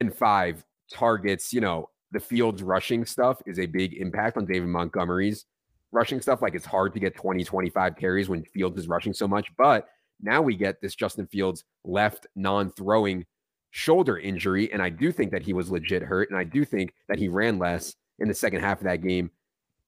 and 0.00 0.14
five 0.14 0.64
targets. 0.92 1.52
You 1.52 1.60
know, 1.60 1.90
the 2.12 2.20
field's 2.20 2.62
rushing 2.62 3.04
stuff 3.04 3.40
is 3.46 3.58
a 3.58 3.66
big 3.66 3.94
impact 3.94 4.36
on 4.36 4.44
David 4.44 4.68
Montgomery's 4.68 5.46
rushing 5.92 6.20
stuff. 6.20 6.42
Like 6.42 6.54
it's 6.54 6.66
hard 6.66 6.92
to 6.94 7.00
get 7.00 7.14
20, 7.14 7.44
25 7.44 7.96
carries 7.96 8.28
when 8.28 8.44
Fields 8.44 8.78
is 8.78 8.88
rushing 8.88 9.12
so 9.12 9.28
much. 9.28 9.50
But 9.56 9.88
now 10.20 10.42
we 10.42 10.56
get 10.56 10.80
this 10.80 10.94
Justin 10.94 11.26
Fields 11.26 11.64
left 11.84 12.26
non 12.36 12.70
throwing 12.72 13.24
shoulder 13.70 14.18
injury. 14.18 14.72
And 14.72 14.82
I 14.82 14.88
do 14.88 15.12
think 15.12 15.30
that 15.32 15.42
he 15.42 15.52
was 15.52 15.70
legit 15.70 16.02
hurt. 16.02 16.30
And 16.30 16.38
I 16.38 16.44
do 16.44 16.64
think 16.64 16.92
that 17.08 17.18
he 17.18 17.28
ran 17.28 17.58
less 17.58 17.94
in 18.18 18.28
the 18.28 18.34
second 18.34 18.60
half 18.60 18.78
of 18.78 18.84
that 18.84 19.02
game 19.02 19.30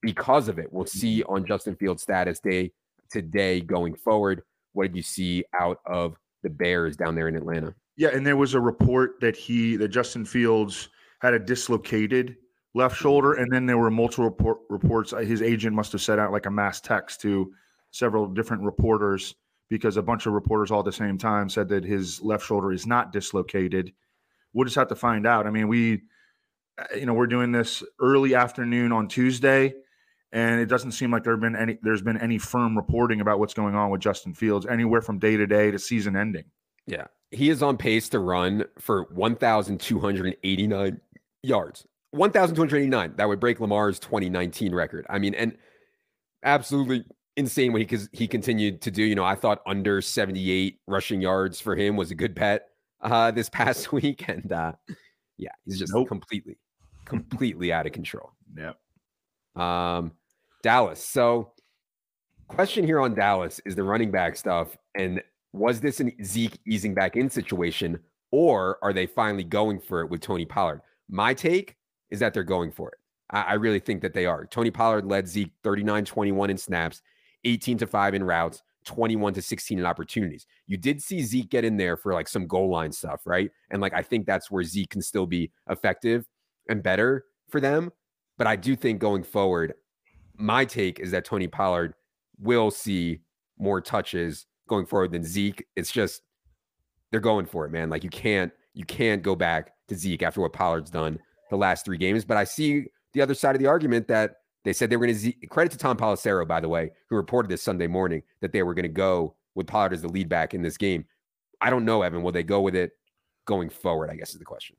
because 0.00 0.48
of 0.48 0.58
it. 0.58 0.72
We'll 0.72 0.84
mm-hmm. 0.84 0.98
see 0.98 1.22
on 1.24 1.44
Justin 1.44 1.76
Fields' 1.76 2.02
status 2.02 2.40
day 2.40 2.72
today 3.10 3.60
going 3.60 3.94
forward. 3.94 4.42
What 4.72 4.88
did 4.88 4.96
you 4.96 5.02
see 5.02 5.44
out 5.58 5.78
of 5.86 6.16
the 6.42 6.50
Bears 6.50 6.96
down 6.96 7.14
there 7.14 7.28
in 7.28 7.36
Atlanta? 7.36 7.74
Yeah, 7.96 8.08
and 8.08 8.26
there 8.26 8.38
was 8.38 8.54
a 8.54 8.60
report 8.60 9.20
that 9.20 9.36
he 9.36 9.76
that 9.76 9.88
Justin 9.88 10.24
Fields 10.24 10.88
had 11.22 11.34
a 11.34 11.38
dislocated 11.38 12.36
left 12.74 12.96
shoulder. 12.96 13.34
And 13.34 13.50
then 13.50 13.64
there 13.64 13.78
were 13.78 13.90
multiple 13.90 14.24
report, 14.24 14.58
reports. 14.68 15.12
Uh, 15.12 15.18
his 15.18 15.40
agent 15.40 15.74
must 15.74 15.92
have 15.92 16.02
sent 16.02 16.20
out 16.20 16.32
like 16.32 16.46
a 16.46 16.50
mass 16.50 16.80
text 16.80 17.20
to 17.20 17.52
several 17.92 18.26
different 18.26 18.64
reporters 18.64 19.36
because 19.70 19.96
a 19.96 20.02
bunch 20.02 20.26
of 20.26 20.32
reporters 20.32 20.70
all 20.70 20.80
at 20.80 20.84
the 20.84 20.92
same 20.92 21.16
time 21.16 21.48
said 21.48 21.68
that 21.68 21.84
his 21.84 22.20
left 22.22 22.44
shoulder 22.44 22.72
is 22.72 22.86
not 22.86 23.12
dislocated. 23.12 23.92
We'll 24.52 24.64
just 24.64 24.76
have 24.76 24.88
to 24.88 24.96
find 24.96 25.26
out. 25.26 25.46
I 25.46 25.50
mean, 25.50 25.68
we, 25.68 26.02
uh, 26.76 26.96
you 26.96 27.06
know, 27.06 27.14
we're 27.14 27.28
doing 27.28 27.52
this 27.52 27.84
early 28.00 28.34
afternoon 28.34 28.90
on 28.90 29.06
Tuesday, 29.06 29.72
and 30.32 30.60
it 30.60 30.66
doesn't 30.66 30.92
seem 30.92 31.10
like 31.10 31.22
there 31.22 31.32
have 31.32 31.40
been 31.40 31.56
any. 31.56 31.78
There's 31.82 32.02
been 32.02 32.18
any 32.18 32.36
firm 32.36 32.76
reporting 32.76 33.22
about 33.22 33.38
what's 33.38 33.54
going 33.54 33.74
on 33.74 33.90
with 33.90 34.02
Justin 34.02 34.34
Fields 34.34 34.66
anywhere 34.66 35.00
from 35.00 35.18
day 35.18 35.38
to 35.38 35.46
day 35.46 35.70
to 35.70 35.78
season 35.78 36.16
ending. 36.16 36.44
Yeah, 36.86 37.06
he 37.30 37.48
is 37.48 37.62
on 37.62 37.78
pace 37.78 38.10
to 38.10 38.18
run 38.18 38.64
for 38.78 39.06
1,289 39.14 41.00
yards 41.42 41.86
1,289. 42.12 43.14
That 43.16 43.26
would 43.26 43.40
break 43.40 43.58
Lamar's 43.58 43.98
2019 43.98 44.74
record. 44.74 45.06
I 45.08 45.18
mean, 45.18 45.34
and 45.34 45.56
absolutely 46.44 47.04
insane 47.36 47.72
what 47.72 47.82
he 47.82 47.98
he 48.12 48.28
continued 48.28 48.82
to 48.82 48.90
do. 48.90 49.02
You 49.02 49.14
know, 49.14 49.24
I 49.24 49.34
thought 49.34 49.62
under 49.66 50.00
78 50.00 50.78
rushing 50.86 51.20
yards 51.20 51.60
for 51.60 51.74
him 51.74 51.96
was 51.96 52.10
a 52.10 52.14
good 52.14 52.34
bet 52.34 52.68
uh, 53.00 53.30
this 53.30 53.48
past 53.48 53.92
week, 53.92 54.28
and 54.28 54.52
uh, 54.52 54.72
yeah, 55.38 55.52
he's 55.64 55.78
just 55.78 55.94
nope. 55.94 56.08
completely, 56.08 56.58
completely 57.04 57.72
out 57.72 57.86
of 57.86 57.92
control. 57.92 58.32
Yeah. 58.56 58.72
Um, 59.56 60.12
Dallas. 60.62 61.02
So, 61.02 61.52
question 62.48 62.84
here 62.84 63.00
on 63.00 63.14
Dallas 63.14 63.60
is 63.64 63.74
the 63.74 63.84
running 63.84 64.10
back 64.10 64.36
stuff, 64.36 64.76
and 64.94 65.22
was 65.54 65.80
this 65.80 66.00
an 66.00 66.12
Zeke 66.22 66.58
easing 66.66 66.94
back 66.94 67.16
in 67.16 67.30
situation, 67.30 67.98
or 68.30 68.78
are 68.82 68.92
they 68.92 69.06
finally 69.06 69.44
going 69.44 69.80
for 69.80 70.02
it 70.02 70.10
with 70.10 70.20
Tony 70.20 70.44
Pollard? 70.44 70.82
My 71.12 71.34
take 71.34 71.76
is 72.10 72.18
that 72.20 72.32
they're 72.32 72.42
going 72.42 72.72
for 72.72 72.88
it. 72.88 72.98
I, 73.30 73.42
I 73.42 73.52
really 73.54 73.78
think 73.78 74.00
that 74.00 74.14
they 74.14 74.24
are. 74.24 74.46
Tony 74.46 74.70
Pollard 74.70 75.04
led 75.04 75.28
Zeke 75.28 75.52
39 75.62 76.06
21 76.06 76.50
in 76.50 76.56
snaps, 76.56 77.02
18 77.44 77.78
to 77.78 77.86
5 77.86 78.14
in 78.14 78.24
routes, 78.24 78.62
21 78.86 79.34
to 79.34 79.42
16 79.42 79.78
in 79.78 79.84
opportunities. 79.84 80.46
You 80.66 80.78
did 80.78 81.02
see 81.02 81.20
Zeke 81.22 81.50
get 81.50 81.66
in 81.66 81.76
there 81.76 81.98
for 81.98 82.14
like 82.14 82.28
some 82.28 82.46
goal 82.46 82.70
line 82.70 82.90
stuff, 82.90 83.20
right? 83.26 83.50
And 83.70 83.82
like 83.82 83.92
I 83.92 84.02
think 84.02 84.24
that's 84.24 84.50
where 84.50 84.64
Zeke 84.64 84.88
can 84.88 85.02
still 85.02 85.26
be 85.26 85.52
effective 85.68 86.26
and 86.70 86.82
better 86.82 87.26
for 87.50 87.60
them. 87.60 87.92
But 88.38 88.46
I 88.46 88.56
do 88.56 88.74
think 88.74 88.98
going 88.98 89.22
forward, 89.22 89.74
my 90.36 90.64
take 90.64 90.98
is 90.98 91.10
that 91.10 91.26
Tony 91.26 91.46
Pollard 91.46 91.94
will 92.40 92.70
see 92.70 93.20
more 93.58 93.82
touches 93.82 94.46
going 94.66 94.86
forward 94.86 95.12
than 95.12 95.24
Zeke. 95.24 95.66
It's 95.76 95.92
just 95.92 96.22
they're 97.10 97.20
going 97.20 97.44
for 97.44 97.66
it, 97.66 97.70
man. 97.70 97.90
Like 97.90 98.02
you 98.02 98.10
can't 98.10 98.50
you 98.72 98.86
can't 98.86 99.22
go 99.22 99.36
back 99.36 99.72
to 99.92 99.98
Zeke 99.98 100.22
after 100.22 100.40
what 100.40 100.52
Pollard's 100.52 100.90
done 100.90 101.18
the 101.50 101.56
last 101.56 101.84
three 101.84 101.98
games. 101.98 102.24
But 102.24 102.36
I 102.36 102.44
see 102.44 102.86
the 103.12 103.20
other 103.20 103.34
side 103.34 103.54
of 103.54 103.60
the 103.60 103.68
argument 103.68 104.08
that 104.08 104.36
they 104.64 104.72
said 104.72 104.90
they 104.90 104.96
were 104.96 105.06
going 105.06 105.18
to 105.18 105.32
credit 105.48 105.72
to 105.72 105.78
Tom 105.78 105.96
Pelissero, 105.96 106.46
by 106.46 106.60
the 106.60 106.68
way, 106.68 106.90
who 107.08 107.16
reported 107.16 107.50
this 107.50 107.62
Sunday 107.62 107.86
morning 107.86 108.22
that 108.40 108.52
they 108.52 108.62
were 108.62 108.74
going 108.74 108.84
to 108.84 108.88
go 108.88 109.36
with 109.54 109.66
Pollard 109.66 109.92
as 109.92 110.02
the 110.02 110.08
lead 110.08 110.28
back 110.28 110.54
in 110.54 110.62
this 110.62 110.76
game. 110.76 111.04
I 111.60 111.70
don't 111.70 111.84
know, 111.84 112.02
Evan. 112.02 112.22
Will 112.22 112.32
they 112.32 112.42
go 112.42 112.60
with 112.60 112.74
it 112.74 112.92
going 113.46 113.70
forward? 113.70 114.10
I 114.10 114.16
guess 114.16 114.32
is 114.32 114.38
the 114.38 114.44
question. 114.44 114.76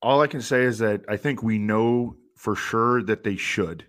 All 0.00 0.20
I 0.20 0.26
can 0.26 0.40
say 0.40 0.62
is 0.62 0.78
that 0.78 1.02
I 1.08 1.16
think 1.16 1.42
we 1.42 1.58
know 1.58 2.16
for 2.36 2.54
sure 2.54 3.02
that 3.02 3.24
they 3.24 3.36
should. 3.36 3.84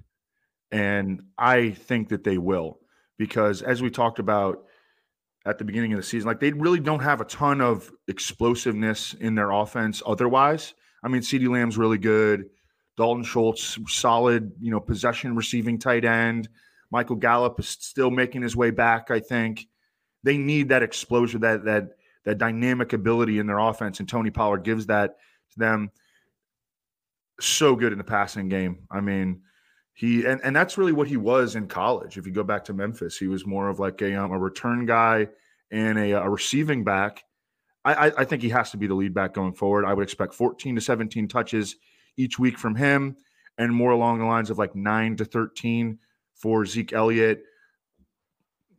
And 0.71 1.21
I 1.37 1.71
think 1.71 2.09
that 2.09 2.23
they 2.23 2.37
will 2.37 2.79
because 3.17 3.61
as 3.61 3.81
we 3.81 3.89
talked 3.89 4.19
about 4.19 4.65
at 5.49 5.57
the 5.57 5.65
beginning 5.65 5.93
of 5.93 5.97
the 5.97 6.03
season, 6.03 6.27
like 6.27 6.39
they 6.39 6.51
really 6.51 6.79
don't 6.79 7.01
have 7.01 7.21
a 7.21 7.25
ton 7.25 7.59
of 7.59 7.91
explosiveness 8.07 9.15
in 9.15 9.35
their 9.35 9.51
offense 9.51 10.01
otherwise. 10.05 10.73
I 11.03 11.07
mean, 11.07 11.21
CeeDee 11.21 11.49
Lamb's 11.49 11.77
really 11.77 11.97
good. 11.97 12.45
Dalton 12.97 13.23
Schultz, 13.23 13.79
solid, 13.87 14.51
you 14.59 14.71
know, 14.71 14.79
possession 14.79 15.35
receiving 15.35 15.79
tight 15.79 16.05
end. 16.05 16.49
Michael 16.91 17.15
Gallup 17.15 17.59
is 17.59 17.69
still 17.69 18.11
making 18.11 18.41
his 18.41 18.55
way 18.55 18.71
back, 18.71 19.09
I 19.09 19.19
think. 19.19 19.67
They 20.23 20.37
need 20.37 20.69
that 20.69 20.83
exposure, 20.83 21.39
that 21.39 21.65
that 21.65 21.89
that 22.25 22.37
dynamic 22.37 22.93
ability 22.93 23.39
in 23.39 23.47
their 23.47 23.59
offense, 23.59 23.99
and 23.99 24.09
Tony 24.09 24.29
Pollard 24.29 24.63
gives 24.63 24.87
that 24.87 25.15
to 25.53 25.59
them. 25.59 25.91
So 27.39 27.75
good 27.75 27.93
in 27.93 27.97
the 27.97 28.03
passing 28.03 28.49
game. 28.49 28.79
I 28.91 28.99
mean, 28.99 29.43
he 29.99 30.25
and, 30.25 30.39
and 30.45 30.55
that's 30.55 30.77
really 30.77 30.93
what 30.93 31.09
he 31.09 31.17
was 31.17 31.57
in 31.57 31.67
college. 31.67 32.17
If 32.17 32.25
you 32.25 32.31
go 32.31 32.41
back 32.41 32.63
to 32.65 32.73
Memphis, 32.73 33.17
he 33.17 33.27
was 33.27 33.45
more 33.45 33.67
of 33.67 33.79
like 33.79 34.01
a, 34.01 34.15
um, 34.15 34.31
a 34.31 34.39
return 34.39 34.85
guy 34.85 35.27
and 35.71 35.99
a, 35.99 36.11
a 36.13 36.29
receiving 36.29 36.85
back. 36.85 37.25
I, 37.83 38.07
I, 38.07 38.11
I 38.19 38.23
think 38.23 38.41
he 38.41 38.47
has 38.47 38.71
to 38.71 38.77
be 38.77 38.87
the 38.87 38.93
lead 38.93 39.13
back 39.13 39.33
going 39.33 39.51
forward. 39.51 39.83
I 39.83 39.93
would 39.93 40.03
expect 40.03 40.35
14 40.35 40.75
to 40.75 40.81
17 40.81 41.27
touches 41.27 41.75
each 42.15 42.39
week 42.39 42.57
from 42.57 42.75
him, 42.75 43.17
and 43.57 43.75
more 43.75 43.91
along 43.91 44.19
the 44.19 44.25
lines 44.25 44.49
of 44.49 44.57
like 44.57 44.73
nine 44.73 45.17
to 45.17 45.25
13 45.25 45.99
for 46.33 46.65
Zeke 46.65 46.93
Elliott. 46.93 47.43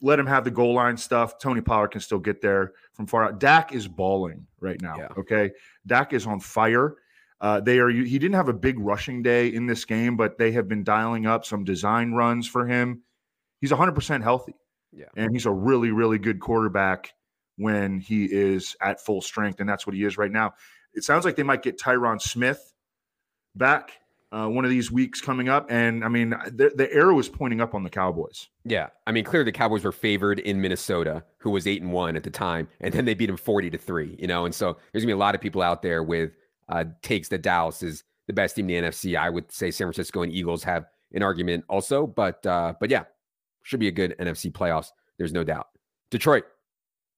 Let 0.00 0.18
him 0.18 0.26
have 0.26 0.44
the 0.44 0.50
goal 0.50 0.72
line 0.72 0.96
stuff. 0.96 1.38
Tony 1.38 1.60
Pollard 1.60 1.88
can 1.88 2.00
still 2.00 2.18
get 2.18 2.40
there 2.40 2.72
from 2.94 3.06
far 3.06 3.24
out. 3.24 3.38
Dak 3.38 3.74
is 3.74 3.86
balling 3.86 4.46
right 4.58 4.80
now. 4.80 4.96
Yeah. 4.96 5.08
Okay. 5.18 5.50
Dak 5.86 6.14
is 6.14 6.26
on 6.26 6.40
fire. 6.40 6.96
Uh, 7.40 7.60
they 7.60 7.78
are. 7.78 7.88
He 7.88 8.18
didn't 8.18 8.34
have 8.34 8.48
a 8.48 8.54
big 8.54 8.78
rushing 8.78 9.22
day 9.22 9.48
in 9.48 9.66
this 9.66 9.84
game, 9.84 10.16
but 10.16 10.36
they 10.38 10.52
have 10.52 10.68
been 10.68 10.84
dialing 10.84 11.26
up 11.26 11.44
some 11.44 11.64
design 11.64 12.12
runs 12.12 12.46
for 12.46 12.66
him. 12.66 13.02
He's 13.60 13.70
100% 13.70 14.22
healthy. 14.22 14.54
Yeah. 14.92 15.06
And 15.16 15.32
he's 15.32 15.46
a 15.46 15.52
really, 15.52 15.90
really 15.90 16.18
good 16.18 16.40
quarterback 16.40 17.12
when 17.56 18.00
he 18.00 18.24
is 18.24 18.76
at 18.82 19.00
full 19.00 19.20
strength. 19.20 19.60
And 19.60 19.68
that's 19.68 19.86
what 19.86 19.94
he 19.94 20.04
is 20.04 20.18
right 20.18 20.30
now. 20.30 20.54
It 20.94 21.04
sounds 21.04 21.24
like 21.24 21.36
they 21.36 21.42
might 21.42 21.62
get 21.62 21.78
Tyron 21.78 22.20
Smith 22.20 22.72
back 23.54 23.92
uh, 24.32 24.46
one 24.46 24.64
of 24.64 24.70
these 24.70 24.90
weeks 24.90 25.20
coming 25.20 25.48
up. 25.48 25.66
And 25.70 26.04
I 26.04 26.08
mean, 26.08 26.30
the, 26.30 26.72
the 26.74 26.92
arrow 26.92 27.18
is 27.18 27.28
pointing 27.28 27.60
up 27.60 27.74
on 27.74 27.82
the 27.82 27.90
Cowboys. 27.90 28.48
Yeah. 28.64 28.88
I 29.06 29.12
mean, 29.12 29.24
clearly 29.24 29.44
the 29.44 29.52
Cowboys 29.52 29.84
were 29.84 29.92
favored 29.92 30.38
in 30.38 30.60
Minnesota, 30.60 31.24
who 31.38 31.50
was 31.50 31.66
eight 31.66 31.82
and 31.82 31.92
one 31.92 32.16
at 32.16 32.22
the 32.22 32.30
time. 32.30 32.68
And 32.80 32.92
then 32.94 33.04
they 33.04 33.14
beat 33.14 33.26
them 33.26 33.36
40 33.36 33.70
to 33.70 33.78
three, 33.78 34.16
you 34.18 34.26
know? 34.26 34.44
And 34.44 34.54
so 34.54 34.76
there's 34.92 35.04
gonna 35.04 35.10
be 35.10 35.14
a 35.14 35.18
lot 35.18 35.34
of 35.34 35.40
people 35.40 35.62
out 35.62 35.82
there 35.82 36.02
with 36.02 36.32
uh, 36.70 36.84
takes 37.02 37.28
that 37.28 37.42
Dallas 37.42 37.82
is 37.82 38.04
the 38.26 38.32
best 38.32 38.56
team 38.56 38.70
in 38.70 38.82
the 38.84 38.88
NFC. 38.88 39.18
I 39.18 39.28
would 39.28 39.50
say 39.52 39.70
San 39.70 39.86
Francisco 39.86 40.22
and 40.22 40.32
Eagles 40.32 40.62
have 40.62 40.86
an 41.12 41.22
argument 41.22 41.64
also, 41.68 42.06
but 42.06 42.44
uh, 42.46 42.74
but 42.80 42.90
yeah, 42.90 43.04
should 43.62 43.80
be 43.80 43.88
a 43.88 43.92
good 43.92 44.14
NFC 44.18 44.50
playoffs. 44.50 44.90
There's 45.18 45.32
no 45.32 45.44
doubt. 45.44 45.66
Detroit, 46.10 46.44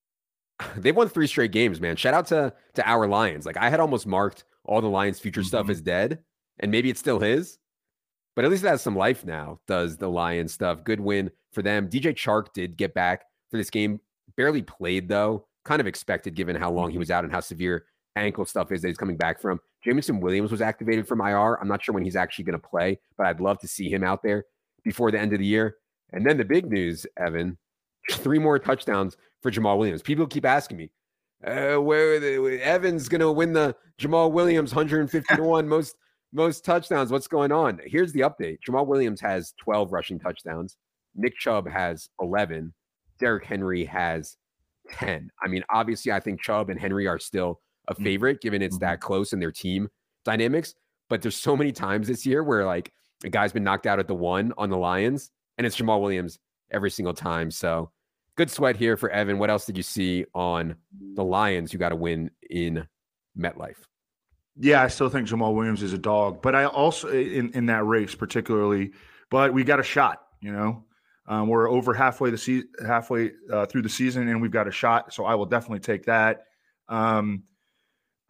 they've 0.76 0.96
won 0.96 1.08
three 1.08 1.26
straight 1.26 1.52
games, 1.52 1.80
man. 1.80 1.96
Shout 1.96 2.14
out 2.14 2.26
to 2.28 2.52
to 2.74 2.88
our 2.88 3.06
Lions. 3.06 3.46
Like 3.46 3.58
I 3.58 3.70
had 3.70 3.80
almost 3.80 4.06
marked 4.06 4.44
all 4.64 4.80
the 4.80 4.88
Lions' 4.88 5.18
future 5.18 5.40
mm-hmm. 5.40 5.48
stuff 5.48 5.68
as 5.68 5.80
dead, 5.80 6.20
and 6.58 6.70
maybe 6.70 6.88
it's 6.88 7.00
still 7.00 7.20
his, 7.20 7.58
but 8.34 8.44
at 8.44 8.50
least 8.50 8.64
it 8.64 8.68
has 8.68 8.82
some 8.82 8.96
life 8.96 9.24
now. 9.24 9.60
Does 9.66 9.98
the 9.98 10.08
Lions 10.08 10.52
stuff? 10.52 10.84
Good 10.84 11.00
win 11.00 11.30
for 11.52 11.62
them. 11.62 11.88
DJ 11.88 12.14
Chark 12.14 12.52
did 12.54 12.76
get 12.76 12.94
back 12.94 13.24
for 13.50 13.58
this 13.58 13.70
game. 13.70 14.00
Barely 14.36 14.62
played 14.62 15.08
though. 15.08 15.46
Kind 15.64 15.80
of 15.80 15.86
expected 15.86 16.34
given 16.34 16.56
how 16.56 16.72
long 16.72 16.88
he 16.88 16.94
mm-hmm. 16.94 17.00
was 17.00 17.10
out 17.10 17.24
and 17.24 17.32
how 17.32 17.40
severe 17.40 17.84
ankle 18.16 18.44
stuff 18.44 18.72
is 18.72 18.82
that 18.82 18.88
he's 18.88 18.96
coming 18.96 19.16
back 19.16 19.40
from. 19.40 19.60
Jameson 19.84 20.20
Williams 20.20 20.50
was 20.50 20.60
activated 20.60 21.08
from 21.08 21.20
IR. 21.20 21.54
I'm 21.60 21.68
not 21.68 21.82
sure 21.82 21.94
when 21.94 22.04
he's 22.04 22.16
actually 22.16 22.44
going 22.44 22.60
to 22.60 22.68
play, 22.68 22.98
but 23.16 23.26
I'd 23.26 23.40
love 23.40 23.58
to 23.60 23.68
see 23.68 23.88
him 23.88 24.04
out 24.04 24.22
there 24.22 24.44
before 24.84 25.10
the 25.10 25.18
end 25.18 25.32
of 25.32 25.38
the 25.38 25.46
year. 25.46 25.76
And 26.12 26.24
then 26.26 26.36
the 26.36 26.44
big 26.44 26.70
news, 26.70 27.06
Evan, 27.16 27.58
three 28.10 28.38
more 28.38 28.58
touchdowns 28.58 29.16
for 29.40 29.50
Jamaal 29.50 29.78
Williams. 29.78 30.02
People 30.02 30.26
keep 30.26 30.44
asking 30.44 30.76
me, 30.76 30.90
uh, 31.44 31.76
where 31.76 32.20
the, 32.20 32.60
Evans 32.62 33.08
going 33.08 33.20
to 33.20 33.32
win 33.32 33.52
the 33.52 33.74
Jamaal 34.00 34.30
Williams 34.30 34.74
150 34.74 35.36
to 35.36 35.42
1 35.42 35.68
most 35.68 35.96
most 36.34 36.64
touchdowns. 36.64 37.10
What's 37.10 37.28
going 37.28 37.52
on? 37.52 37.78
Here's 37.84 38.12
the 38.12 38.20
update. 38.20 38.58
Jamaal 38.66 38.86
Williams 38.86 39.20
has 39.20 39.52
12 39.62 39.92
rushing 39.92 40.18
touchdowns. 40.18 40.76
Nick 41.14 41.36
Chubb 41.36 41.68
has 41.68 42.08
11. 42.20 42.72
Derrick 43.18 43.44
Henry 43.44 43.84
has 43.84 44.36
10. 44.92 45.30
I 45.42 45.48
mean, 45.48 45.62
obviously, 45.68 46.10
I 46.10 46.20
think 46.20 46.40
Chubb 46.40 46.70
and 46.70 46.80
Henry 46.80 47.06
are 47.06 47.18
still 47.18 47.60
a 47.92 48.00
mm. 48.00 48.04
favorite 48.04 48.40
given 48.40 48.62
it's 48.62 48.76
mm-hmm. 48.76 48.84
that 48.84 49.00
close 49.00 49.32
in 49.32 49.40
their 49.40 49.52
team 49.52 49.88
dynamics. 50.24 50.74
But 51.08 51.22
there's 51.22 51.36
so 51.36 51.56
many 51.56 51.72
times 51.72 52.08
this 52.08 52.24
year 52.24 52.42
where 52.42 52.64
like 52.64 52.92
a 53.24 53.30
guy's 53.30 53.52
been 53.52 53.64
knocked 53.64 53.86
out 53.86 53.98
at 53.98 54.08
the 54.08 54.14
one 54.14 54.52
on 54.56 54.70
the 54.70 54.76
Lions, 54.76 55.30
and 55.58 55.66
it's 55.66 55.76
Jamaal 55.76 56.00
Williams 56.00 56.38
every 56.70 56.90
single 56.90 57.14
time. 57.14 57.50
So 57.50 57.90
good 58.36 58.50
sweat 58.50 58.76
here 58.76 58.96
for 58.96 59.10
Evan. 59.10 59.38
What 59.38 59.50
else 59.50 59.66
did 59.66 59.76
you 59.76 59.82
see 59.82 60.24
on 60.34 60.76
the 61.14 61.24
Lions? 61.24 61.72
You 61.72 61.78
got 61.78 61.90
to 61.90 61.96
win 61.96 62.30
in 62.48 62.86
MetLife. 63.38 63.76
Yeah, 64.56 64.82
I 64.82 64.88
still 64.88 65.08
think 65.08 65.28
Jamaal 65.28 65.54
Williams 65.54 65.82
is 65.82 65.92
a 65.92 65.98
dog, 65.98 66.42
but 66.42 66.54
I 66.54 66.66
also 66.66 67.08
in 67.08 67.52
in 67.52 67.66
that 67.66 67.86
race 67.86 68.14
particularly. 68.14 68.92
But 69.30 69.54
we 69.54 69.64
got 69.64 69.80
a 69.80 69.84
shot, 69.84 70.22
you 70.40 70.52
know. 70.52 70.84
Um, 71.26 71.48
we're 71.48 71.70
over 71.70 71.94
halfway 71.94 72.30
the 72.30 72.38
se- 72.38 72.64
halfway 72.84 73.32
uh, 73.50 73.66
through 73.66 73.82
the 73.82 73.88
season, 73.88 74.28
and 74.28 74.42
we've 74.42 74.50
got 74.50 74.68
a 74.68 74.72
shot. 74.72 75.14
So 75.14 75.24
I 75.24 75.34
will 75.36 75.46
definitely 75.46 75.80
take 75.80 76.04
that. 76.06 76.44
Um, 76.88 77.44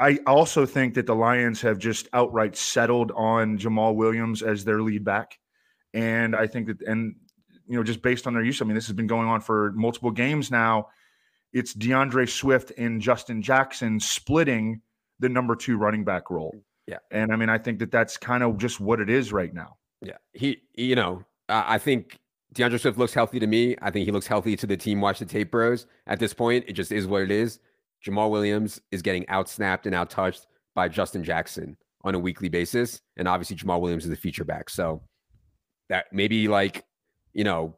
I 0.02 0.18
also 0.26 0.66
think 0.66 0.94
that 0.94 1.06
the 1.06 1.14
Lions 1.14 1.60
have 1.60 1.78
just 1.78 2.08
outright 2.12 2.56
settled 2.56 3.12
on 3.12 3.56
Jamaal 3.56 3.94
Williams 3.94 4.42
as 4.42 4.64
their 4.64 4.82
lead 4.82 5.04
back. 5.04 5.38
And 5.94 6.34
I 6.34 6.48
think 6.48 6.66
that, 6.66 6.82
and, 6.82 7.14
you 7.68 7.76
know, 7.76 7.84
just 7.84 8.02
based 8.02 8.26
on 8.26 8.34
their 8.34 8.42
use, 8.42 8.60
I 8.60 8.64
mean, 8.64 8.74
this 8.74 8.88
has 8.88 8.96
been 8.96 9.06
going 9.06 9.28
on 9.28 9.40
for 9.40 9.70
multiple 9.76 10.10
games 10.10 10.50
now. 10.50 10.88
It's 11.52 11.72
D'Andre 11.72 12.26
Swift 12.26 12.72
and 12.76 13.00
Justin 13.00 13.42
Jackson 13.42 14.00
splitting 14.00 14.80
the 15.20 15.28
number 15.28 15.54
two 15.54 15.76
running 15.76 16.02
back 16.02 16.30
role. 16.30 16.52
Yeah. 16.88 16.98
And 17.12 17.32
I 17.32 17.36
mean, 17.36 17.48
I 17.48 17.58
think 17.58 17.78
that 17.78 17.92
that's 17.92 18.16
kind 18.16 18.42
of 18.42 18.58
just 18.58 18.80
what 18.80 18.98
it 18.98 19.08
is 19.08 19.32
right 19.32 19.54
now. 19.54 19.76
Yeah. 20.00 20.16
He, 20.32 20.62
you 20.74 20.96
know, 20.96 21.22
I 21.48 21.78
think 21.78 22.18
D'Andre 22.54 22.78
Swift 22.78 22.98
looks 22.98 23.14
healthy 23.14 23.38
to 23.38 23.46
me. 23.46 23.76
I 23.80 23.92
think 23.92 24.06
he 24.06 24.10
looks 24.10 24.26
healthy 24.26 24.56
to 24.56 24.66
the 24.66 24.76
team. 24.76 25.00
Watch 25.00 25.20
the 25.20 25.26
tape, 25.26 25.52
bros. 25.52 25.86
At 26.08 26.18
this 26.18 26.34
point, 26.34 26.64
it 26.66 26.72
just 26.72 26.90
is 26.90 27.06
what 27.06 27.22
it 27.22 27.30
is. 27.30 27.60
Jamaal 28.06 28.30
Williams 28.30 28.80
is 28.90 29.02
getting 29.02 29.24
outsnapped 29.26 29.86
and 29.86 29.94
outtouched 29.94 30.46
by 30.74 30.88
Justin 30.88 31.22
Jackson 31.22 31.76
on 32.04 32.14
a 32.14 32.18
weekly 32.18 32.48
basis. 32.48 33.00
And 33.16 33.28
obviously, 33.28 33.56
Jamaal 33.56 33.80
Williams 33.80 34.04
is 34.04 34.10
the 34.10 34.16
feature 34.16 34.44
back. 34.44 34.70
So 34.70 35.02
that 35.88 36.06
maybe 36.12 36.48
like, 36.48 36.84
you 37.32 37.44
know, 37.44 37.76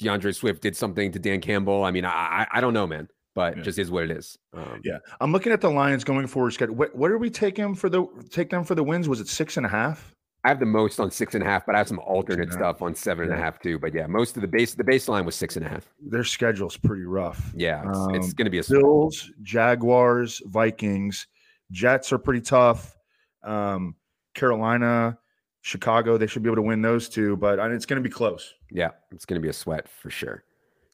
D'Andre 0.00 0.32
Swift 0.32 0.62
did 0.62 0.76
something 0.76 1.12
to 1.12 1.18
Dan 1.18 1.40
Campbell. 1.40 1.84
I 1.84 1.90
mean, 1.90 2.04
I 2.04 2.46
I 2.50 2.60
don't 2.60 2.74
know, 2.74 2.86
man, 2.86 3.08
but 3.34 3.56
yeah. 3.56 3.62
just 3.62 3.78
is 3.78 3.90
what 3.90 4.04
it 4.04 4.10
is. 4.10 4.38
Um, 4.54 4.80
yeah, 4.82 4.98
I'm 5.20 5.32
looking 5.32 5.52
at 5.52 5.60
the 5.60 5.70
Lions 5.70 6.04
going 6.04 6.26
forward. 6.26 6.58
What 6.70 6.94
what 6.96 7.10
are 7.10 7.18
we 7.18 7.30
taking 7.30 7.74
for 7.74 7.88
the 7.88 8.06
take 8.30 8.50
them 8.50 8.64
for 8.64 8.74
the 8.74 8.82
wins? 8.82 9.08
Was 9.08 9.20
it 9.20 9.28
six 9.28 9.56
and 9.56 9.66
a 9.66 9.68
half? 9.68 10.14
I 10.42 10.48
have 10.48 10.58
the 10.58 10.66
most 10.66 10.98
on 11.00 11.10
six 11.10 11.34
and 11.34 11.44
a 11.44 11.46
half, 11.46 11.66
but 11.66 11.74
I 11.74 11.78
have 11.78 11.88
some 11.88 11.98
alternate 11.98 12.52
stuff 12.52 12.80
on 12.80 12.94
seven 12.94 13.24
and 13.24 13.34
a 13.34 13.36
half 13.36 13.60
too. 13.60 13.78
But 13.78 13.92
yeah, 13.92 14.06
most 14.06 14.36
of 14.36 14.42
the 14.42 14.48
base 14.48 14.74
the 14.74 14.84
baseline 14.84 15.26
was 15.26 15.34
six 15.34 15.56
and 15.56 15.66
a 15.66 15.68
half. 15.68 15.86
Their 16.00 16.24
schedule's 16.24 16.78
pretty 16.78 17.04
rough. 17.04 17.52
Yeah, 17.54 17.86
it's, 17.86 17.98
um, 17.98 18.14
it's 18.14 18.32
going 18.32 18.46
to 18.46 18.50
be 18.50 18.58
a 18.58 18.64
Bills, 18.66 19.30
Jaguars, 19.42 20.40
Vikings, 20.46 21.26
Jets 21.70 22.12
are 22.12 22.18
pretty 22.18 22.40
tough. 22.40 22.96
Um, 23.42 23.94
Carolina, 24.34 25.18
Chicago, 25.60 26.16
they 26.16 26.26
should 26.26 26.42
be 26.42 26.48
able 26.48 26.56
to 26.56 26.62
win 26.62 26.80
those 26.80 27.08
two, 27.08 27.36
but 27.36 27.58
it's 27.72 27.86
going 27.86 28.02
to 28.02 28.08
be 28.08 28.12
close. 28.12 28.54
Yeah, 28.70 28.90
it's 29.12 29.26
going 29.26 29.40
to 29.40 29.44
be 29.44 29.50
a 29.50 29.52
sweat 29.52 29.88
for 29.88 30.10
sure. 30.10 30.44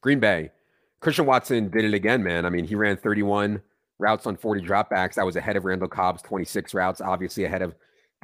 Green 0.00 0.18
Bay, 0.18 0.50
Christian 1.00 1.26
Watson 1.26 1.68
did 1.68 1.84
it 1.84 1.94
again, 1.94 2.22
man. 2.22 2.44
I 2.46 2.50
mean, 2.50 2.64
he 2.64 2.74
ran 2.74 2.96
31 2.96 3.62
routes 3.98 4.26
on 4.26 4.36
40 4.36 4.62
dropbacks. 4.62 5.14
That 5.14 5.26
was 5.26 5.36
ahead 5.36 5.56
of 5.56 5.64
Randall 5.64 5.88
Cobb's 5.88 6.22
26 6.22 6.74
routes, 6.74 7.00
obviously 7.00 7.44
ahead 7.44 7.62
of 7.62 7.74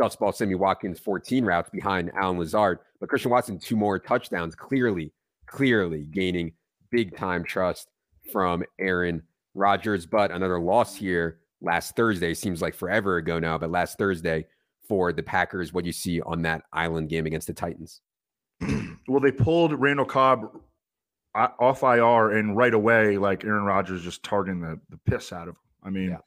Gus 0.02 0.16
Ball, 0.16 0.32
Sammy 0.32 0.56
Watkins, 0.56 0.98
14 0.98 1.44
routes 1.44 1.70
behind 1.70 2.10
Allen 2.20 2.36
Lazard. 2.36 2.80
But 2.98 3.08
Christian 3.08 3.30
Watson, 3.30 3.60
two 3.60 3.76
more 3.76 4.00
touchdowns, 4.00 4.56
clearly, 4.56 5.12
clearly 5.46 6.08
gaining 6.10 6.54
big 6.90 7.16
time 7.16 7.44
trust 7.44 7.86
from 8.32 8.64
Aaron 8.80 9.22
Rodgers. 9.54 10.04
But 10.04 10.32
another 10.32 10.58
loss 10.58 10.96
here 10.96 11.38
last 11.60 11.94
Thursday 11.94 12.34
seems 12.34 12.60
like 12.60 12.74
forever 12.74 13.18
ago 13.18 13.38
now, 13.38 13.58
but 13.58 13.70
last 13.70 13.96
Thursday 13.96 14.44
for 14.88 15.12
the 15.12 15.22
Packers. 15.22 15.72
What 15.72 15.84
do 15.84 15.88
you 15.88 15.92
see 15.92 16.20
on 16.20 16.42
that 16.42 16.64
island 16.72 17.08
game 17.08 17.26
against 17.26 17.46
the 17.46 17.52
Titans? 17.52 18.00
well, 19.06 19.20
they 19.20 19.30
pulled 19.30 19.72
Randall 19.72 20.04
Cobb 20.04 20.48
uh, 21.36 21.46
off 21.60 21.84
IR 21.84 22.36
and 22.36 22.56
right 22.56 22.74
away, 22.74 23.18
like 23.18 23.44
Aaron 23.44 23.62
Rodgers 23.62 24.02
just 24.02 24.24
targeting 24.24 24.62
the, 24.62 24.80
the 24.90 24.98
piss 25.08 25.32
out 25.32 25.46
of 25.46 25.54
him. 25.54 25.60
I 25.84 25.90
mean, 25.90 26.10
yeah. 26.10 26.18